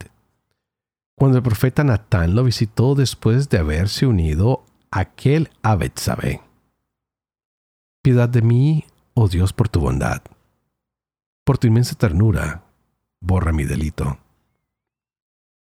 Cuando 1.15 1.37
el 1.37 1.43
profeta 1.43 1.83
Natán 1.83 2.33
lo 2.33 2.43
visitó 2.43 2.95
después 2.95 3.49
de 3.49 3.59
haberse 3.59 4.07
unido 4.07 4.65
aquel 4.89 5.51
a 5.61 5.75
Betsabé. 5.75 6.41
Piedad 8.01 8.27
de 8.27 8.41
mí, 8.41 8.85
oh 9.13 9.27
Dios, 9.27 9.53
por 9.53 9.69
tu 9.69 9.81
bondad. 9.81 10.23
Por 11.43 11.59
tu 11.59 11.67
inmensa 11.67 11.93
ternura, 11.93 12.64
borra 13.21 13.51
mi 13.51 13.65
delito. 13.65 14.17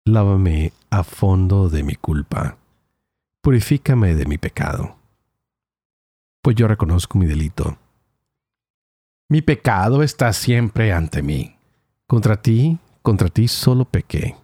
Lávame 0.05 0.73
a 0.91 1.05
fondo 1.05 1.69
de 1.69 1.83
mi 1.83 1.95
culpa. 1.95 2.59
Purifícame 3.43 4.15
de 4.15 4.27
mi 4.27 4.39
pecado 4.39 5.03
pues 6.43 6.57
yo 6.57 6.67
reconozco 6.67 7.19
mi 7.19 7.27
delito. 7.27 7.79
Mi 9.31 9.41
pecado 9.41 10.03
está 10.03 10.33
siempre 10.33 10.93
ante 10.93 11.23
mí. 11.23 11.57
Contra 12.07 12.43
ti, 12.43 12.79
contra 13.01 13.29
ti 13.29 13.49
solo 13.49 13.85
pequé. 13.85 14.37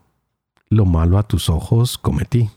Lo 0.71 0.87
malo 0.87 1.19
a 1.19 1.25
tus 1.25 1.51
ojos 1.51 1.99
cometí. 1.99 2.51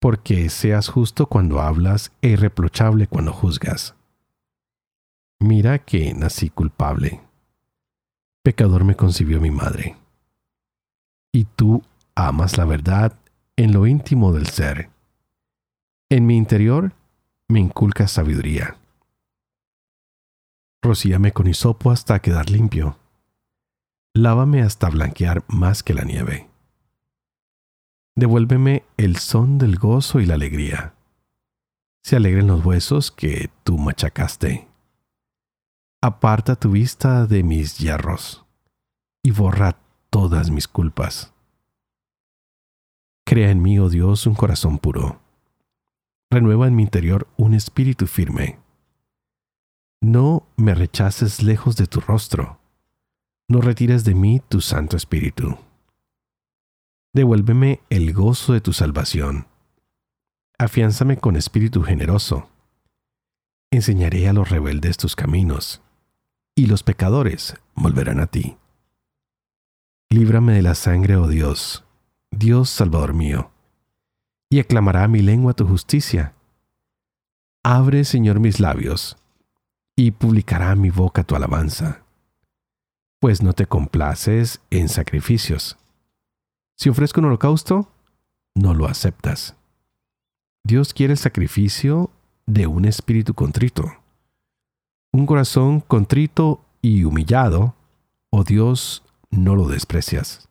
Porque 0.00 0.50
seas 0.50 0.88
justo 0.88 1.26
cuando 1.26 1.60
hablas 1.60 2.12
e 2.20 2.30
irreprochable 2.30 3.06
cuando 3.06 3.32
juzgas. 3.32 3.94
Mira 5.40 5.78
que 5.78 6.12
nací 6.12 6.50
culpable. 6.50 7.20
Pecador 8.44 8.84
me 8.84 8.94
concibió 8.94 9.40
mi 9.40 9.50
madre. 9.50 9.96
Y 11.32 11.46
tú 11.46 11.82
amas 12.14 12.58
la 12.58 12.66
verdad 12.66 13.18
en 13.56 13.72
lo 13.72 13.86
íntimo 13.86 14.32
del 14.34 14.48
ser. 14.48 14.90
En 16.10 16.26
mi 16.26 16.36
interior 16.36 16.92
me 17.48 17.60
inculca 17.60 18.06
sabiduría. 18.06 18.76
Rocíame 20.82 21.32
con 21.32 21.46
hisopo 21.46 21.90
hasta 21.90 22.20
quedar 22.20 22.50
limpio. 22.50 22.98
Lávame 24.12 24.60
hasta 24.60 24.90
blanquear 24.90 25.42
más 25.48 25.82
que 25.82 25.94
la 25.94 26.04
nieve. 26.04 26.50
Devuélveme 28.14 28.84
el 28.98 29.16
son 29.16 29.56
del 29.56 29.76
gozo 29.76 30.20
y 30.20 30.26
la 30.26 30.34
alegría. 30.34 30.92
Se 32.02 32.16
alegren 32.16 32.46
los 32.48 32.62
huesos 32.62 33.10
que 33.10 33.48
tú 33.64 33.78
machacaste. 33.78 34.68
Aparta 36.06 36.54
tu 36.54 36.72
vista 36.72 37.26
de 37.26 37.42
mis 37.42 37.78
hierros 37.78 38.44
y 39.22 39.30
borra 39.30 39.78
todas 40.10 40.50
mis 40.50 40.68
culpas. 40.68 41.32
Crea 43.24 43.50
en 43.50 43.62
mí, 43.62 43.78
oh 43.78 43.88
Dios, 43.88 44.26
un 44.26 44.34
corazón 44.34 44.78
puro 44.78 45.24
renueva 46.30 46.66
en 46.66 46.74
mi 46.74 46.82
interior 46.82 47.26
un 47.36 47.54
espíritu 47.54 48.06
firme. 48.06 48.58
No 50.02 50.46
me 50.56 50.74
rechaces 50.74 51.42
lejos 51.42 51.76
de 51.76 51.86
tu 51.86 52.00
rostro, 52.00 52.58
no 53.48 53.62
retires 53.62 54.04
de 54.04 54.14
mí 54.14 54.42
tu 54.46 54.60
Santo 54.60 54.98
Espíritu. 54.98 55.56
Devuélveme 57.14 57.80
el 57.88 58.12
gozo 58.12 58.52
de 58.52 58.60
tu 58.60 58.74
salvación. 58.74 59.46
Afiánzame 60.58 61.16
con 61.16 61.36
espíritu 61.36 61.82
generoso. 61.82 62.50
Enseñaré 63.70 64.28
a 64.28 64.32
los 64.32 64.50
rebeldes 64.50 64.96
tus 64.96 65.16
caminos, 65.16 65.83
y 66.54 66.66
los 66.66 66.82
pecadores 66.82 67.54
volverán 67.74 68.20
a 68.20 68.26
ti. 68.26 68.56
Líbrame 70.10 70.52
de 70.52 70.62
la 70.62 70.74
sangre, 70.74 71.16
oh 71.16 71.26
Dios, 71.26 71.84
Dios 72.30 72.70
Salvador 72.70 73.14
mío, 73.14 73.50
y 74.48 74.60
aclamará 74.60 75.08
mi 75.08 75.22
lengua 75.22 75.54
tu 75.54 75.66
justicia. 75.66 76.34
Abre, 77.64 78.04
Señor, 78.04 78.38
mis 78.38 78.60
labios, 78.60 79.16
y 79.96 80.12
publicará 80.12 80.74
mi 80.76 80.90
boca 80.90 81.24
tu 81.24 81.34
alabanza. 81.34 82.02
Pues 83.20 83.42
no 83.42 83.54
te 83.54 83.66
complaces 83.66 84.60
en 84.70 84.88
sacrificios. 84.88 85.78
Si 86.76 86.90
ofrezco 86.90 87.20
un 87.20 87.26
holocausto, 87.26 87.88
no 88.54 88.74
lo 88.74 88.86
aceptas. 88.86 89.56
Dios 90.62 90.94
quiere 90.94 91.12
el 91.12 91.18
sacrificio 91.18 92.10
de 92.46 92.66
un 92.66 92.84
espíritu 92.84 93.34
contrito. 93.34 94.03
Un 95.14 95.26
corazón 95.26 95.78
contrito 95.78 96.60
y 96.82 97.04
humillado, 97.04 97.76
oh 98.30 98.42
Dios, 98.42 99.04
no 99.30 99.54
lo 99.54 99.68
desprecias. 99.68 100.48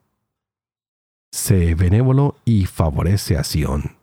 Sé 1.34 1.76
benévolo 1.76 2.38
y 2.46 2.66
favorece 2.66 3.36
a 3.36 3.44
Sión. 3.44 3.98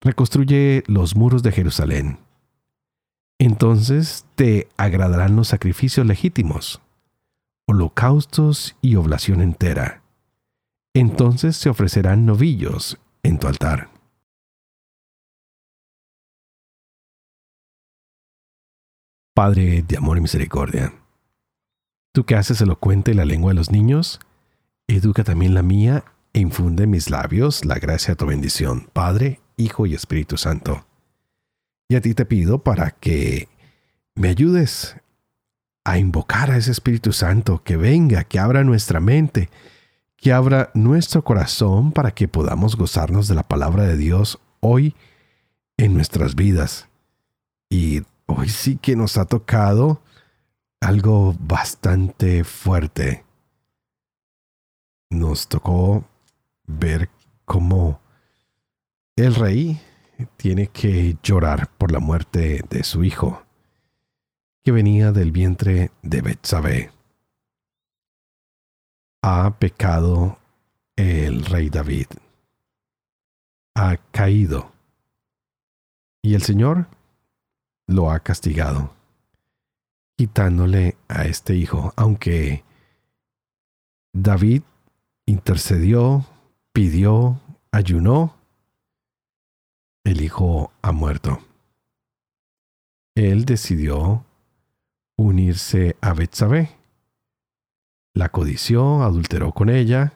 Reconstruye 0.00 0.82
los 0.86 1.14
muros 1.14 1.42
de 1.42 1.52
Jerusalén. 1.52 2.16
Entonces 3.38 4.24
te 4.34 4.66
agradarán 4.78 5.36
los 5.36 5.48
sacrificios 5.48 6.06
legítimos, 6.06 6.80
holocaustos 7.66 8.76
y 8.80 8.94
oblación 8.94 9.42
entera. 9.42 10.00
Entonces 10.94 11.58
se 11.58 11.68
ofrecerán 11.68 12.24
novillos 12.24 12.98
en 13.22 13.38
tu 13.38 13.46
altar. 13.46 13.89
Padre 19.40 19.82
de 19.88 19.96
amor 19.96 20.18
y 20.18 20.20
misericordia 20.20 20.92
Tú 22.12 22.26
que 22.26 22.34
haces 22.34 22.60
elocuente 22.60 23.14
la 23.14 23.24
lengua 23.24 23.52
de 23.52 23.54
los 23.54 23.70
niños, 23.70 24.20
educa 24.86 25.24
también 25.24 25.54
la 25.54 25.62
mía 25.62 26.04
e 26.34 26.40
infunde 26.40 26.84
en 26.84 26.90
mis 26.90 27.08
labios 27.08 27.64
la 27.64 27.76
gracia 27.76 28.12
de 28.12 28.16
tu 28.16 28.26
bendición, 28.26 28.90
Padre, 28.92 29.40
Hijo 29.56 29.86
y 29.86 29.94
Espíritu 29.94 30.36
Santo. 30.36 30.84
Y 31.88 31.94
a 31.94 32.02
ti 32.02 32.12
te 32.12 32.26
pido 32.26 32.58
para 32.58 32.90
que 32.90 33.48
me 34.14 34.28
ayudes 34.28 34.96
a 35.84 35.96
invocar 35.96 36.50
a 36.50 36.58
ese 36.58 36.72
Espíritu 36.72 37.14
Santo, 37.14 37.62
que 37.64 37.78
venga, 37.78 38.24
que 38.24 38.38
abra 38.38 38.62
nuestra 38.62 39.00
mente, 39.00 39.48
que 40.18 40.34
abra 40.34 40.70
nuestro 40.74 41.24
corazón 41.24 41.92
para 41.92 42.10
que 42.10 42.28
podamos 42.28 42.76
gozarnos 42.76 43.26
de 43.26 43.36
la 43.36 43.48
palabra 43.48 43.84
de 43.84 43.96
Dios 43.96 44.38
hoy 44.60 44.94
en 45.78 45.94
nuestras 45.94 46.34
vidas. 46.34 46.90
Y 47.70 48.02
hoy 48.30 48.48
sí 48.48 48.76
que 48.76 48.96
nos 48.96 49.18
ha 49.18 49.24
tocado 49.24 50.00
algo 50.80 51.34
bastante 51.38 52.44
fuerte. 52.44 53.24
Nos 55.10 55.48
tocó 55.48 56.04
ver 56.66 57.10
cómo 57.44 58.00
el 59.16 59.34
rey 59.34 59.80
tiene 60.36 60.68
que 60.68 61.16
llorar 61.22 61.68
por 61.76 61.92
la 61.92 61.98
muerte 61.98 62.64
de 62.68 62.84
su 62.84 63.04
hijo, 63.04 63.42
que 64.62 64.72
venía 64.72 65.12
del 65.12 65.32
vientre 65.32 65.90
de 66.02 66.22
Betsabé. 66.22 66.90
Ha 69.22 69.58
pecado 69.58 70.38
el 70.96 71.44
rey 71.44 71.68
David. 71.68 72.06
Ha 73.74 73.96
caído. 74.10 74.72
Y 76.22 76.34
el 76.34 76.42
Señor 76.42 76.86
lo 77.90 78.10
ha 78.10 78.20
castigado 78.20 78.90
quitándole 80.16 80.98
a 81.08 81.24
este 81.24 81.56
hijo, 81.56 81.94
aunque 81.96 82.62
David 84.12 84.62
intercedió, 85.24 86.26
pidió, 86.74 87.40
ayunó, 87.72 88.36
el 90.04 90.20
hijo 90.20 90.72
ha 90.82 90.92
muerto. 90.92 91.38
Él 93.14 93.46
decidió 93.46 94.26
unirse 95.16 95.96
a 96.02 96.12
Betsabé. 96.12 96.76
La 98.12 98.28
codició, 98.28 99.02
adulteró 99.02 99.52
con 99.52 99.70
ella, 99.70 100.12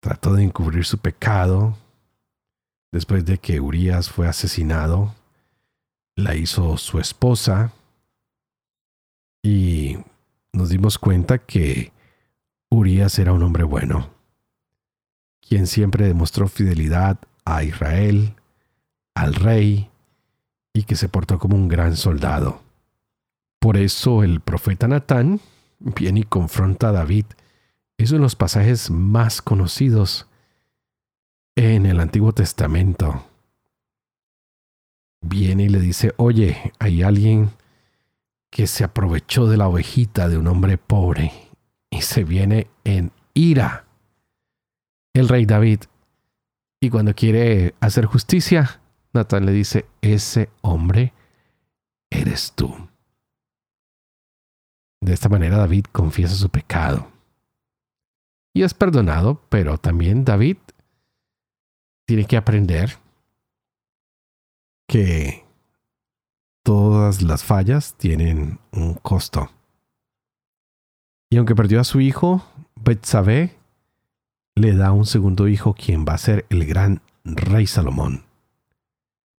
trató 0.00 0.34
de 0.34 0.44
encubrir 0.44 0.84
su 0.84 0.98
pecado. 0.98 1.76
Después 2.92 3.24
de 3.24 3.38
que 3.38 3.58
Urias 3.58 4.08
fue 4.08 4.28
asesinado, 4.28 5.16
la 6.16 6.34
hizo 6.34 6.76
su 6.76 6.98
esposa 6.98 7.72
y 9.42 9.96
nos 10.52 10.68
dimos 10.68 10.98
cuenta 10.98 11.38
que 11.38 11.92
Urias 12.70 13.18
era 13.18 13.32
un 13.32 13.42
hombre 13.42 13.64
bueno, 13.64 14.10
quien 15.40 15.66
siempre 15.66 16.06
demostró 16.06 16.48
fidelidad 16.48 17.18
a 17.44 17.64
Israel, 17.64 18.34
al 19.14 19.34
rey, 19.34 19.90
y 20.72 20.84
que 20.84 20.96
se 20.96 21.08
portó 21.08 21.38
como 21.38 21.56
un 21.56 21.68
gran 21.68 21.96
soldado. 21.96 22.62
Por 23.58 23.76
eso 23.76 24.22
el 24.22 24.40
profeta 24.40 24.88
Natán 24.88 25.40
viene 25.78 26.20
y 26.20 26.24
confronta 26.24 26.88
a 26.88 26.92
David. 26.92 27.26
Es 27.98 28.10
uno 28.10 28.20
de 28.20 28.22
los 28.24 28.36
pasajes 28.36 28.90
más 28.90 29.42
conocidos 29.42 30.26
en 31.56 31.86
el 31.86 32.00
Antiguo 32.00 32.32
Testamento. 32.32 33.24
Viene 35.22 35.64
y 35.64 35.68
le 35.68 35.80
dice, 35.80 36.12
oye, 36.16 36.72
hay 36.78 37.02
alguien 37.02 37.50
que 38.50 38.66
se 38.66 38.84
aprovechó 38.84 39.46
de 39.46 39.56
la 39.56 39.68
ovejita 39.68 40.28
de 40.28 40.36
un 40.36 40.46
hombre 40.46 40.76
pobre 40.76 41.32
y 41.90 42.02
se 42.02 42.24
viene 42.24 42.68
en 42.84 43.12
ira 43.34 43.86
el 45.14 45.28
rey 45.28 45.46
David. 45.46 45.80
Y 46.80 46.90
cuando 46.90 47.14
quiere 47.14 47.74
hacer 47.80 48.06
justicia, 48.06 48.80
Natán 49.12 49.46
le 49.46 49.52
dice, 49.52 49.86
ese 50.00 50.50
hombre 50.62 51.12
eres 52.10 52.52
tú. 52.54 52.74
De 55.00 55.12
esta 55.12 55.28
manera 55.28 55.56
David 55.58 55.86
confiesa 55.92 56.34
su 56.34 56.48
pecado. 56.48 57.10
Y 58.54 58.62
es 58.62 58.74
perdonado, 58.74 59.40
pero 59.48 59.78
también 59.78 60.24
David 60.24 60.58
tiene 62.06 62.26
que 62.26 62.36
aprender 62.36 62.98
que 64.92 65.46
todas 66.62 67.22
las 67.22 67.44
fallas 67.44 67.94
tienen 67.96 68.60
un 68.72 68.92
costo. 68.92 69.50
Y 71.30 71.38
aunque 71.38 71.54
perdió 71.54 71.80
a 71.80 71.84
su 71.84 72.02
hijo, 72.02 72.44
Betsabé 72.74 73.56
le 74.54 74.74
da 74.74 74.92
un 74.92 75.06
segundo 75.06 75.48
hijo 75.48 75.72
quien 75.72 76.04
va 76.04 76.12
a 76.12 76.18
ser 76.18 76.44
el 76.50 76.66
gran 76.66 77.00
rey 77.24 77.66
Salomón. 77.66 78.26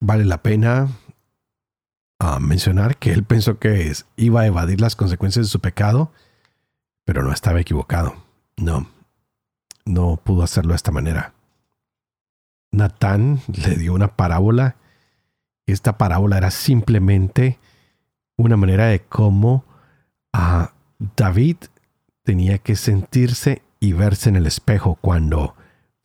Vale 0.01 0.25
la 0.25 0.43
pena 0.43 0.89
ah, 2.19 2.39
mencionar 2.41 2.97
que 2.97 3.13
él 3.13 3.23
pensó 3.23 3.59
que 3.59 3.93
iba 4.17 4.41
a 4.41 4.47
evadir 4.47 4.81
las 4.81 4.97
consecuencias 4.97 5.45
de 5.45 5.51
su 5.51 5.61
pecado, 5.61 6.13
pero 7.05 7.23
no 7.23 7.31
estaba 7.31 7.61
equivocado. 7.61 8.15
No, 8.57 8.87
no 9.85 10.17
pudo 10.17 10.45
hacerlo 10.45 10.71
de 10.71 10.77
esta 10.77 10.93
manera. 10.93 11.35
Natán 12.71 13.43
le 13.49 13.77
dio 13.77 13.93
una 13.93 14.17
parábola 14.17 14.77
esta 15.67 15.99
parábola 15.99 16.39
era 16.39 16.51
simplemente 16.51 17.59
una 18.37 18.57
manera 18.57 18.87
de 18.87 19.01
cómo 19.01 19.65
a 20.33 20.73
David 21.17 21.57
tenía 22.25 22.59
que 22.59 22.77
sentirse 22.77 23.63
y 23.81 23.93
verse 23.93 24.29
en 24.29 24.37
el 24.37 24.47
espejo 24.47 24.97
cuando 25.01 25.55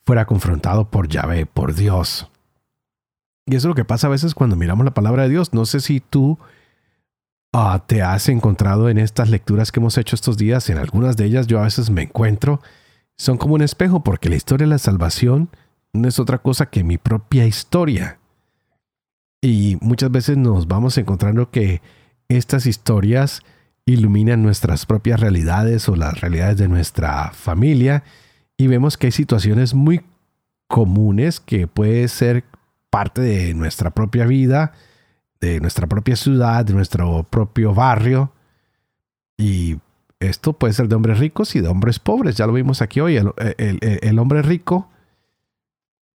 fuera 0.05 0.25
confrontado 0.25 0.89
por 0.89 1.07
Yahvé, 1.07 1.45
por 1.45 1.75
Dios. 1.75 2.29
Y 3.45 3.55
eso 3.55 3.67
es 3.67 3.69
lo 3.69 3.75
que 3.75 3.85
pasa 3.85 4.07
a 4.07 4.09
veces 4.09 4.35
cuando 4.35 4.55
miramos 4.55 4.85
la 4.85 4.93
palabra 4.93 5.23
de 5.23 5.29
Dios. 5.29 5.53
No 5.53 5.65
sé 5.65 5.79
si 5.79 5.99
tú 5.99 6.37
ah, 7.53 7.83
te 7.87 8.01
has 8.01 8.27
encontrado 8.29 8.89
en 8.89 8.97
estas 8.97 9.29
lecturas 9.29 9.71
que 9.71 9.79
hemos 9.79 9.97
hecho 9.97 10.15
estos 10.15 10.37
días. 10.37 10.69
En 10.69 10.77
algunas 10.77 11.17
de 11.17 11.25
ellas 11.25 11.47
yo 11.47 11.59
a 11.59 11.63
veces 11.63 11.89
me 11.89 12.03
encuentro. 12.03 12.61
Son 13.17 13.37
como 13.37 13.55
un 13.55 13.61
espejo 13.61 14.03
porque 14.03 14.29
la 14.29 14.35
historia 14.35 14.65
de 14.65 14.71
la 14.71 14.77
salvación 14.77 15.49
no 15.93 16.07
es 16.07 16.19
otra 16.19 16.39
cosa 16.39 16.67
que 16.67 16.83
mi 16.83 16.97
propia 16.97 17.45
historia. 17.45 18.16
Y 19.41 19.77
muchas 19.81 20.11
veces 20.11 20.37
nos 20.37 20.67
vamos 20.67 20.97
encontrando 20.97 21.51
que 21.51 21.81
estas 22.27 22.65
historias 22.65 23.43
iluminan 23.85 24.43
nuestras 24.43 24.85
propias 24.85 25.19
realidades 25.19 25.87
o 25.87 25.95
las 25.95 26.19
realidades 26.19 26.57
de 26.57 26.67
nuestra 26.67 27.31
familia 27.31 28.03
y 28.57 28.67
vemos 28.67 28.97
que 28.97 29.07
hay 29.07 29.11
situaciones 29.11 29.73
muy 29.73 30.01
comunes 30.67 31.39
que 31.39 31.67
puede 31.67 32.07
ser 32.09 32.43
parte 32.89 33.21
de 33.21 33.53
nuestra 33.53 33.91
propia 33.91 34.25
vida, 34.25 34.73
de 35.39 35.59
nuestra 35.61 35.87
propia 35.87 36.15
ciudad, 36.15 36.65
de 36.65 36.73
nuestro 36.73 37.23
propio 37.23 37.73
barrio 37.73 38.33
y 39.37 39.77
esto 40.19 40.53
puede 40.53 40.73
ser 40.73 40.87
de 40.87 40.95
hombres 40.95 41.19
ricos 41.19 41.55
y 41.55 41.61
de 41.61 41.67
hombres 41.67 41.99
pobres. 41.99 42.35
Ya 42.35 42.47
lo 42.47 42.53
vimos 42.53 42.81
aquí 42.81 42.99
hoy. 42.99 43.17
El, 43.17 44.19
hombre 44.19 44.41
rico 44.41 44.89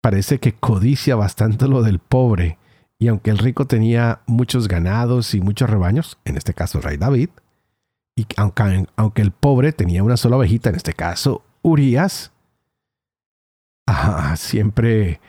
parece 0.01 0.39
que 0.39 0.53
codicia 0.53 1.17
bastante 1.17 1.67
lo 1.67 1.83
del 1.83 1.99
pobre. 1.99 2.59
Y 2.99 3.09
aunque 3.09 3.31
el 3.31 3.39
rico 3.39 3.67
tenía 3.67 4.23
muchos 4.27 4.67
ganados 4.67 5.35
y 5.35 5.41
muchos 5.41 5.71
rebaños, 5.71 6.19
en 6.25 6.37
este 6.37 6.53
caso 6.53 6.79
el 6.79 6.85
rey 6.85 6.97
David, 6.97 7.31
y 8.17 8.27
aunque, 8.37 9.23
el 9.23 9.31
pobre 9.31 9.73
tenía 9.73 10.03
una 10.03 10.17
sola 10.17 10.37
ovejita, 10.37 10.71
en 10.71 10.77
este 10.77 10.95
caso 10.95 11.45
Urias, 11.63 12.33
siempre 14.37 15.21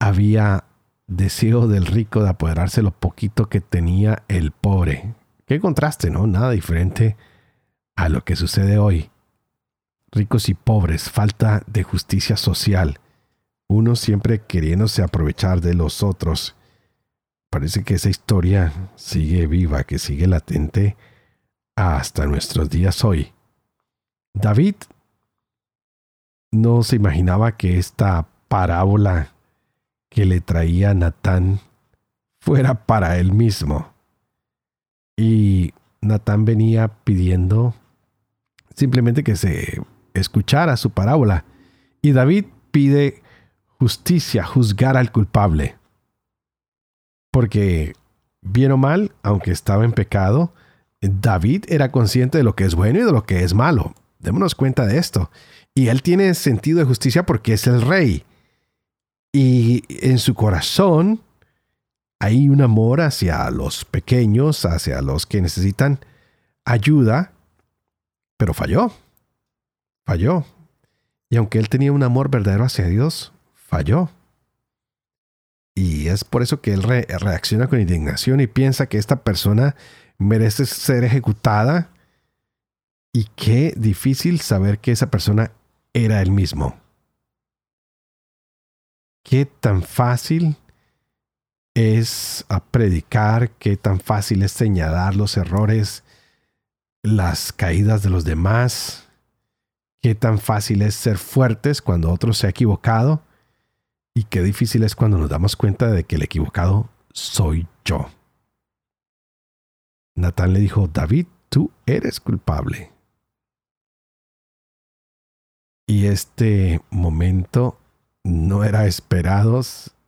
había 0.00 0.64
deseo 1.06 1.68
del 1.68 1.84
rico 1.84 2.22
de 2.22 2.30
apoderarse 2.30 2.82
lo 2.82 2.92
poquito 2.92 3.50
que 3.50 3.60
tenía 3.60 4.22
el 4.28 4.52
pobre. 4.52 5.14
Qué 5.46 5.60
contraste, 5.60 6.10
¿no? 6.10 6.26
Nada 6.26 6.50
diferente 6.50 7.16
a 7.96 8.08
lo 8.08 8.24
que 8.24 8.36
sucede 8.36 8.78
hoy. 8.78 9.10
Ricos 10.10 10.48
y 10.48 10.54
pobres, 10.54 11.10
falta 11.10 11.62
de 11.66 11.82
justicia 11.82 12.38
social, 12.38 12.98
uno 13.68 13.96
siempre 13.96 14.40
queriéndose 14.40 15.02
aprovechar 15.02 15.60
de 15.60 15.74
los 15.74 16.02
otros. 16.02 16.56
Parece 17.50 17.84
que 17.84 17.94
esa 17.94 18.08
historia 18.08 18.72
sigue 18.96 19.46
viva, 19.46 19.84
que 19.84 19.98
sigue 19.98 20.26
latente 20.26 20.96
hasta 21.76 22.26
nuestros 22.26 22.68
días 22.70 23.04
hoy. 23.04 23.32
David 24.34 24.74
no 26.50 26.82
se 26.82 26.96
imaginaba 26.96 27.56
que 27.56 27.78
esta 27.78 28.28
parábola 28.48 29.32
que 30.08 30.24
le 30.24 30.40
traía 30.40 30.94
Natán 30.94 31.60
fuera 32.40 32.86
para 32.86 33.18
él 33.18 33.32
mismo. 33.32 33.92
Y 35.16 35.74
Natán 36.00 36.44
venía 36.44 36.88
pidiendo 36.88 37.74
simplemente 38.74 39.24
que 39.24 39.36
se 39.36 39.82
escuchara 40.14 40.76
su 40.76 40.90
parábola. 40.90 41.44
Y 42.00 42.12
David 42.12 42.46
pide 42.70 43.22
justicia, 43.78 44.44
juzgar 44.44 44.96
al 44.96 45.12
culpable. 45.12 45.76
Porque, 47.30 47.94
bien 48.40 48.72
o 48.72 48.76
mal, 48.76 49.12
aunque 49.22 49.50
estaba 49.50 49.84
en 49.84 49.92
pecado, 49.92 50.52
David 51.00 51.64
era 51.68 51.92
consciente 51.92 52.38
de 52.38 52.44
lo 52.44 52.56
que 52.56 52.64
es 52.64 52.74
bueno 52.74 52.98
y 52.98 53.04
de 53.04 53.12
lo 53.12 53.24
que 53.24 53.44
es 53.44 53.54
malo. 53.54 53.94
Démonos 54.18 54.54
cuenta 54.54 54.86
de 54.86 54.98
esto. 54.98 55.30
Y 55.74 55.88
él 55.88 56.02
tiene 56.02 56.34
sentido 56.34 56.80
de 56.80 56.84
justicia 56.84 57.24
porque 57.24 57.52
es 57.52 57.66
el 57.66 57.82
rey. 57.82 58.24
Y 59.32 59.84
en 59.88 60.18
su 60.18 60.34
corazón 60.34 61.20
hay 62.18 62.48
un 62.48 62.62
amor 62.62 63.00
hacia 63.00 63.48
los 63.50 63.84
pequeños, 63.84 64.64
hacia 64.64 65.00
los 65.02 65.26
que 65.26 65.40
necesitan 65.40 66.00
ayuda, 66.64 67.32
pero 68.36 68.54
falló. 68.54 68.90
Falló. 70.04 70.44
Y 71.30 71.36
aunque 71.36 71.58
él 71.58 71.68
tenía 71.68 71.92
un 71.92 72.02
amor 72.02 72.30
verdadero 72.30 72.64
hacia 72.64 72.86
Dios, 72.86 73.32
falló. 73.68 74.10
Y 75.74 76.08
es 76.08 76.24
por 76.24 76.42
eso 76.42 76.60
que 76.60 76.72
él 76.72 76.82
reacciona 76.82 77.68
con 77.68 77.80
indignación 77.80 78.40
y 78.40 78.46
piensa 78.48 78.88
que 78.88 78.98
esta 78.98 79.22
persona 79.22 79.76
merece 80.16 80.66
ser 80.66 81.04
ejecutada. 81.04 81.90
Y 83.12 83.24
qué 83.36 83.74
difícil 83.76 84.40
saber 84.40 84.78
que 84.80 84.90
esa 84.90 85.10
persona 85.10 85.52
era 85.92 86.20
él 86.20 86.32
mismo. 86.32 86.80
Qué 89.22 89.44
tan 89.44 89.82
fácil 89.82 90.56
es 91.74 92.44
predicar, 92.70 93.50
qué 93.50 93.76
tan 93.76 94.00
fácil 94.00 94.42
es 94.42 94.52
señalar 94.52 95.14
los 95.14 95.36
errores, 95.36 96.02
las 97.02 97.52
caídas 97.52 98.02
de 98.02 98.10
los 98.10 98.24
demás, 98.24 99.08
qué 100.00 100.14
tan 100.14 100.38
fácil 100.38 100.82
es 100.82 100.94
ser 100.94 101.18
fuertes 101.18 101.82
cuando 101.82 102.10
otro 102.10 102.32
se 102.32 102.46
ha 102.46 102.50
equivocado 102.50 103.22
y 104.18 104.24
qué 104.24 104.42
difícil 104.42 104.82
es 104.82 104.96
cuando 104.96 105.16
nos 105.16 105.30
damos 105.30 105.54
cuenta 105.54 105.92
de 105.92 106.02
que 106.02 106.16
el 106.16 106.24
equivocado 106.24 106.88
soy 107.12 107.68
yo. 107.84 108.10
Natán 110.16 110.54
le 110.54 110.58
dijo, 110.58 110.88
David, 110.88 111.28
tú 111.48 111.70
eres 111.86 112.18
culpable. 112.18 112.90
Y 115.86 116.06
este 116.06 116.80
momento 116.90 117.78
no 118.24 118.64
era 118.64 118.86
esperado 118.86 119.60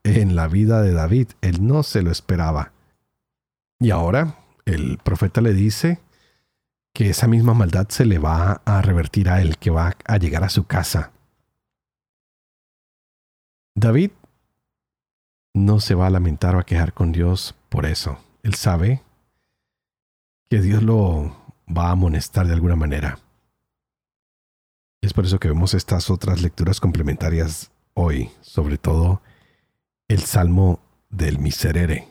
en 0.02 0.34
la 0.34 0.48
vida 0.48 0.82
de 0.82 0.92
David. 0.92 1.28
Él 1.40 1.64
no 1.64 1.84
se 1.84 2.02
lo 2.02 2.10
esperaba. 2.10 2.72
Y 3.78 3.90
ahora 3.90 4.38
el 4.64 4.98
profeta 4.98 5.40
le 5.40 5.54
dice 5.54 6.00
que 6.92 7.10
esa 7.10 7.28
misma 7.28 7.54
maldad 7.54 7.86
se 7.90 8.06
le 8.06 8.18
va 8.18 8.60
a 8.64 8.82
revertir 8.82 9.28
a 9.28 9.40
él, 9.40 9.56
que 9.56 9.70
va 9.70 9.94
a 10.04 10.16
llegar 10.16 10.42
a 10.42 10.48
su 10.48 10.64
casa. 10.66 11.12
David 13.80 14.10
no 15.54 15.80
se 15.80 15.94
va 15.94 16.06
a 16.06 16.10
lamentar 16.10 16.54
o 16.54 16.58
a 16.58 16.64
quejar 16.64 16.92
con 16.92 17.12
Dios 17.12 17.54
por 17.70 17.86
eso. 17.86 18.18
Él 18.42 18.54
sabe 18.54 19.02
que 20.50 20.60
Dios 20.60 20.82
lo 20.82 21.34
va 21.66 21.88
a 21.88 21.92
amonestar 21.92 22.46
de 22.46 22.52
alguna 22.52 22.76
manera. 22.76 23.18
Es 25.00 25.14
por 25.14 25.24
eso 25.24 25.40
que 25.40 25.48
vemos 25.48 25.72
estas 25.72 26.10
otras 26.10 26.42
lecturas 26.42 26.78
complementarias 26.78 27.70
hoy, 27.94 28.30
sobre 28.42 28.76
todo 28.76 29.22
el 30.08 30.20
Salmo 30.20 30.80
del 31.08 31.38
Miserere, 31.38 32.06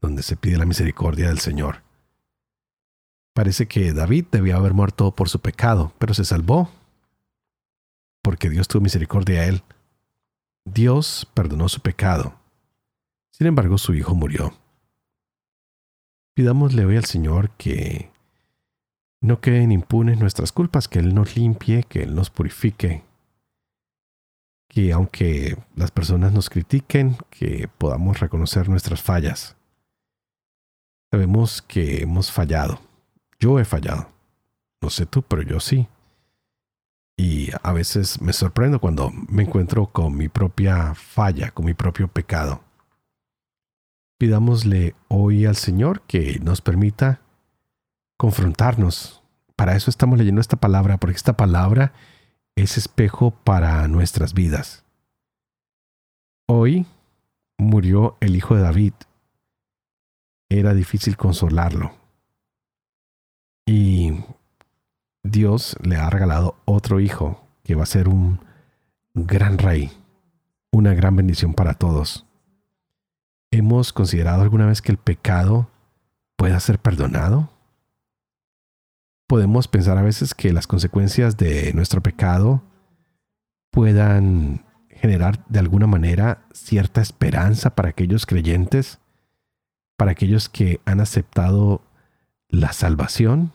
donde 0.00 0.22
se 0.22 0.36
pide 0.36 0.56
la 0.56 0.66
misericordia 0.66 1.28
del 1.28 1.40
Señor. 1.40 1.82
Parece 3.34 3.66
que 3.66 3.92
David 3.92 4.26
debía 4.30 4.54
haber 4.54 4.72
muerto 4.72 5.10
por 5.10 5.28
su 5.28 5.40
pecado, 5.40 5.92
pero 5.98 6.14
se 6.14 6.24
salvó 6.24 6.70
porque 8.22 8.48
Dios 8.48 8.68
tuvo 8.68 8.82
misericordia 8.82 9.40
a 9.40 9.46
él. 9.46 9.64
Dios 10.72 11.28
perdonó 11.34 11.68
su 11.68 11.80
pecado. 11.80 12.34
Sin 13.30 13.46
embargo, 13.46 13.78
su 13.78 13.94
hijo 13.94 14.14
murió. 14.14 14.52
Pidámosle 16.34 16.84
hoy 16.84 16.96
al 16.96 17.04
Señor 17.04 17.50
que 17.50 18.10
no 19.20 19.40
queden 19.40 19.72
impunes 19.72 20.18
nuestras 20.18 20.52
culpas, 20.52 20.88
que 20.88 20.98
Él 20.98 21.14
nos 21.14 21.36
limpie, 21.36 21.82
que 21.84 22.02
Él 22.02 22.14
nos 22.14 22.30
purifique, 22.30 23.02
que 24.68 24.92
aunque 24.92 25.56
las 25.74 25.90
personas 25.90 26.32
nos 26.32 26.50
critiquen, 26.50 27.16
que 27.30 27.68
podamos 27.78 28.20
reconocer 28.20 28.68
nuestras 28.68 29.02
fallas. 29.02 29.56
Sabemos 31.10 31.62
que 31.62 32.02
hemos 32.02 32.30
fallado. 32.30 32.80
Yo 33.40 33.58
he 33.58 33.64
fallado. 33.64 34.08
No 34.80 34.90
sé 34.90 35.06
tú, 35.06 35.22
pero 35.22 35.42
yo 35.42 35.58
sí. 35.58 35.88
Y 37.20 37.50
a 37.64 37.72
veces 37.72 38.20
me 38.22 38.32
sorprendo 38.32 38.78
cuando 38.80 39.10
me 39.10 39.42
encuentro 39.42 39.88
con 39.88 40.16
mi 40.16 40.28
propia 40.28 40.94
falla, 40.94 41.50
con 41.50 41.66
mi 41.66 41.74
propio 41.74 42.06
pecado. 42.06 42.62
Pidámosle 44.18 44.94
hoy 45.08 45.44
al 45.44 45.56
Señor 45.56 46.02
que 46.02 46.38
nos 46.38 46.60
permita 46.60 47.20
confrontarnos. 48.16 49.24
Para 49.56 49.74
eso 49.74 49.90
estamos 49.90 50.16
leyendo 50.16 50.40
esta 50.40 50.58
palabra, 50.58 50.98
porque 50.98 51.16
esta 51.16 51.36
palabra 51.36 51.92
es 52.54 52.78
espejo 52.78 53.32
para 53.32 53.88
nuestras 53.88 54.32
vidas. 54.32 54.84
Hoy 56.46 56.86
murió 57.58 58.16
el 58.20 58.36
hijo 58.36 58.54
de 58.54 58.62
David. 58.62 58.92
Era 60.48 60.72
difícil 60.72 61.16
consolarlo. 61.16 61.96
Y 63.66 64.07
Dios 65.30 65.76
le 65.82 65.96
ha 65.96 66.10
regalado 66.10 66.56
otro 66.64 67.00
hijo 67.00 67.44
que 67.64 67.74
va 67.74 67.82
a 67.82 67.86
ser 67.86 68.08
un 68.08 68.40
gran 69.14 69.58
rey, 69.58 69.90
una 70.70 70.94
gran 70.94 71.16
bendición 71.16 71.54
para 71.54 71.74
todos. 71.74 72.26
¿Hemos 73.50 73.92
considerado 73.92 74.42
alguna 74.42 74.66
vez 74.66 74.82
que 74.82 74.92
el 74.92 74.98
pecado 74.98 75.68
pueda 76.36 76.60
ser 76.60 76.78
perdonado? 76.78 77.50
podemos 79.28 79.68
pensar 79.68 79.98
a 79.98 80.02
veces 80.02 80.34
que 80.34 80.52
las 80.52 80.66
consecuencias 80.66 81.36
de 81.36 81.72
nuestro 81.74 82.02
pecado 82.02 82.62
puedan 83.70 84.64
generar 84.88 85.44
de 85.48 85.58
alguna 85.60 85.86
manera 85.86 86.42
cierta 86.52 87.02
esperanza 87.02 87.76
para 87.76 87.90
aquellos 87.90 88.24
creyentes, 88.24 88.98
para 89.96 90.12
aquellos 90.12 90.48
que 90.48 90.80
han 90.86 91.00
aceptado 91.00 91.82
la 92.48 92.72
salvación. 92.72 93.52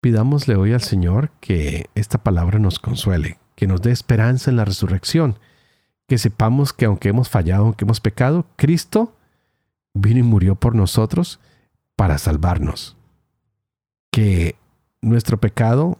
Pidámosle 0.00 0.56
hoy 0.56 0.72
al 0.72 0.82
Señor 0.82 1.30
que 1.40 1.90
esta 1.94 2.18
palabra 2.18 2.58
nos 2.58 2.78
consuele, 2.78 3.38
que 3.56 3.66
nos 3.66 3.82
dé 3.82 3.90
esperanza 3.90 4.50
en 4.50 4.56
la 4.56 4.64
resurrección, 4.64 5.38
que 6.06 6.18
sepamos 6.18 6.72
que 6.72 6.84
aunque 6.84 7.08
hemos 7.08 7.28
fallado, 7.28 7.64
aunque 7.64 7.84
hemos 7.84 8.00
pecado, 8.00 8.46
Cristo 8.56 9.16
vino 9.94 10.20
y 10.20 10.22
murió 10.22 10.54
por 10.54 10.74
nosotros 10.74 11.40
para 11.96 12.18
salvarnos 12.18 12.98
que 14.18 14.56
nuestro 15.00 15.38
pecado 15.38 15.98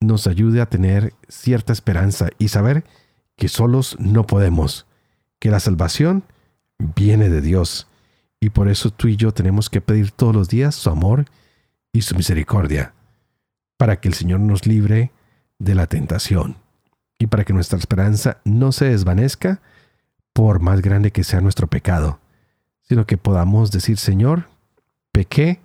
nos 0.00 0.26
ayude 0.26 0.60
a 0.60 0.68
tener 0.68 1.14
cierta 1.28 1.72
esperanza 1.72 2.28
y 2.38 2.48
saber 2.48 2.84
que 3.36 3.48
solos 3.48 3.96
no 3.98 4.26
podemos, 4.26 4.86
que 5.38 5.50
la 5.50 5.58
salvación 5.58 6.24
viene 6.78 7.30
de 7.30 7.40
Dios. 7.40 7.88
Y 8.40 8.50
por 8.50 8.68
eso 8.68 8.90
tú 8.90 9.08
y 9.08 9.16
yo 9.16 9.32
tenemos 9.32 9.70
que 9.70 9.80
pedir 9.80 10.10
todos 10.10 10.34
los 10.34 10.48
días 10.48 10.74
su 10.74 10.90
amor 10.90 11.24
y 11.92 12.02
su 12.02 12.14
misericordia, 12.14 12.94
para 13.76 14.00
que 14.00 14.08
el 14.08 14.14
Señor 14.14 14.40
nos 14.40 14.66
libre 14.66 15.12
de 15.58 15.74
la 15.74 15.86
tentación 15.86 16.56
y 17.18 17.26
para 17.26 17.44
que 17.44 17.52
nuestra 17.52 17.78
esperanza 17.78 18.38
no 18.44 18.72
se 18.72 18.86
desvanezca 18.86 19.60
por 20.32 20.60
más 20.60 20.82
grande 20.82 21.10
que 21.10 21.24
sea 21.24 21.40
nuestro 21.40 21.66
pecado, 21.66 22.20
sino 22.82 23.06
que 23.06 23.16
podamos 23.16 23.72
decir, 23.72 23.98
Señor, 23.98 24.48
pequé, 25.12 25.60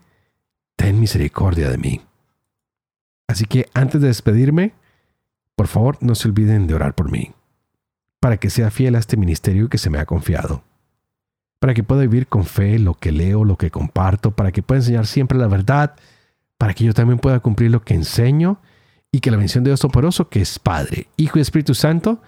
ten 0.76 1.00
misericordia 1.00 1.70
de 1.70 1.78
mí. 1.78 2.02
Así 3.28 3.46
que 3.46 3.70
antes 3.74 4.02
de 4.02 4.08
despedirme, 4.08 4.74
por 5.56 5.68
favor 5.68 5.98
no 6.02 6.16
se 6.16 6.28
olviden 6.28 6.68
de 6.68 6.74
orar 6.74 6.96
por 6.96 7.12
mí, 7.12 7.34
para 8.20 8.38
que 8.38 8.50
sea 8.50 8.72
fiel 8.72 8.96
a 8.96 9.00
este 9.00 9.18
ministerio 9.18 9.70
que 9.70 9.78
se 9.78 9.90
me 9.90 10.00
ha 10.00 10.06
confiado, 10.06 10.64
para 11.64 11.74
que 11.74 11.82
pueda 11.82 12.02
vivir 12.02 12.28
con 12.28 12.44
fe 12.44 12.78
lo 12.78 12.94
que 12.94 13.14
leo, 13.14 13.46
lo 13.46 13.56
que 13.56 13.72
comparto, 13.72 14.32
para 14.32 14.52
que 14.52 14.62
pueda 14.62 14.80
enseñar 14.80 15.08
siempre 15.08 15.38
la 15.38 15.48
verdad, 15.48 15.96
para 16.58 16.74
que 16.74 16.84
yo 16.84 16.94
también 16.94 17.20
pueda 17.20 17.40
cumplir 17.40 17.72
lo 17.72 17.84
que 17.84 17.94
enseño 17.94 18.60
y 19.14 19.22
que 19.22 19.32
la 19.32 19.38
bendición 19.38 19.64
de 19.64 19.70
Dios 19.70 19.80
Toporoso, 19.80 20.28
que 20.28 20.42
es 20.42 20.60
Padre, 20.60 21.08
Hijo 21.16 21.38
y 21.38 21.42
Espíritu 21.42 21.74
Santo, 21.74 22.22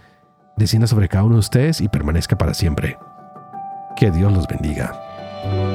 descienda 0.56 0.88
sobre 0.88 1.10
cada 1.10 1.26
uno 1.26 1.34
de 1.34 1.42
ustedes 1.42 1.82
y 1.82 1.90
permanezca 1.90 2.38
para 2.38 2.54
siempre. 2.54 2.98
Que 3.98 4.10
Dios 4.10 4.32
los 4.32 4.48
bendiga. 4.48 5.75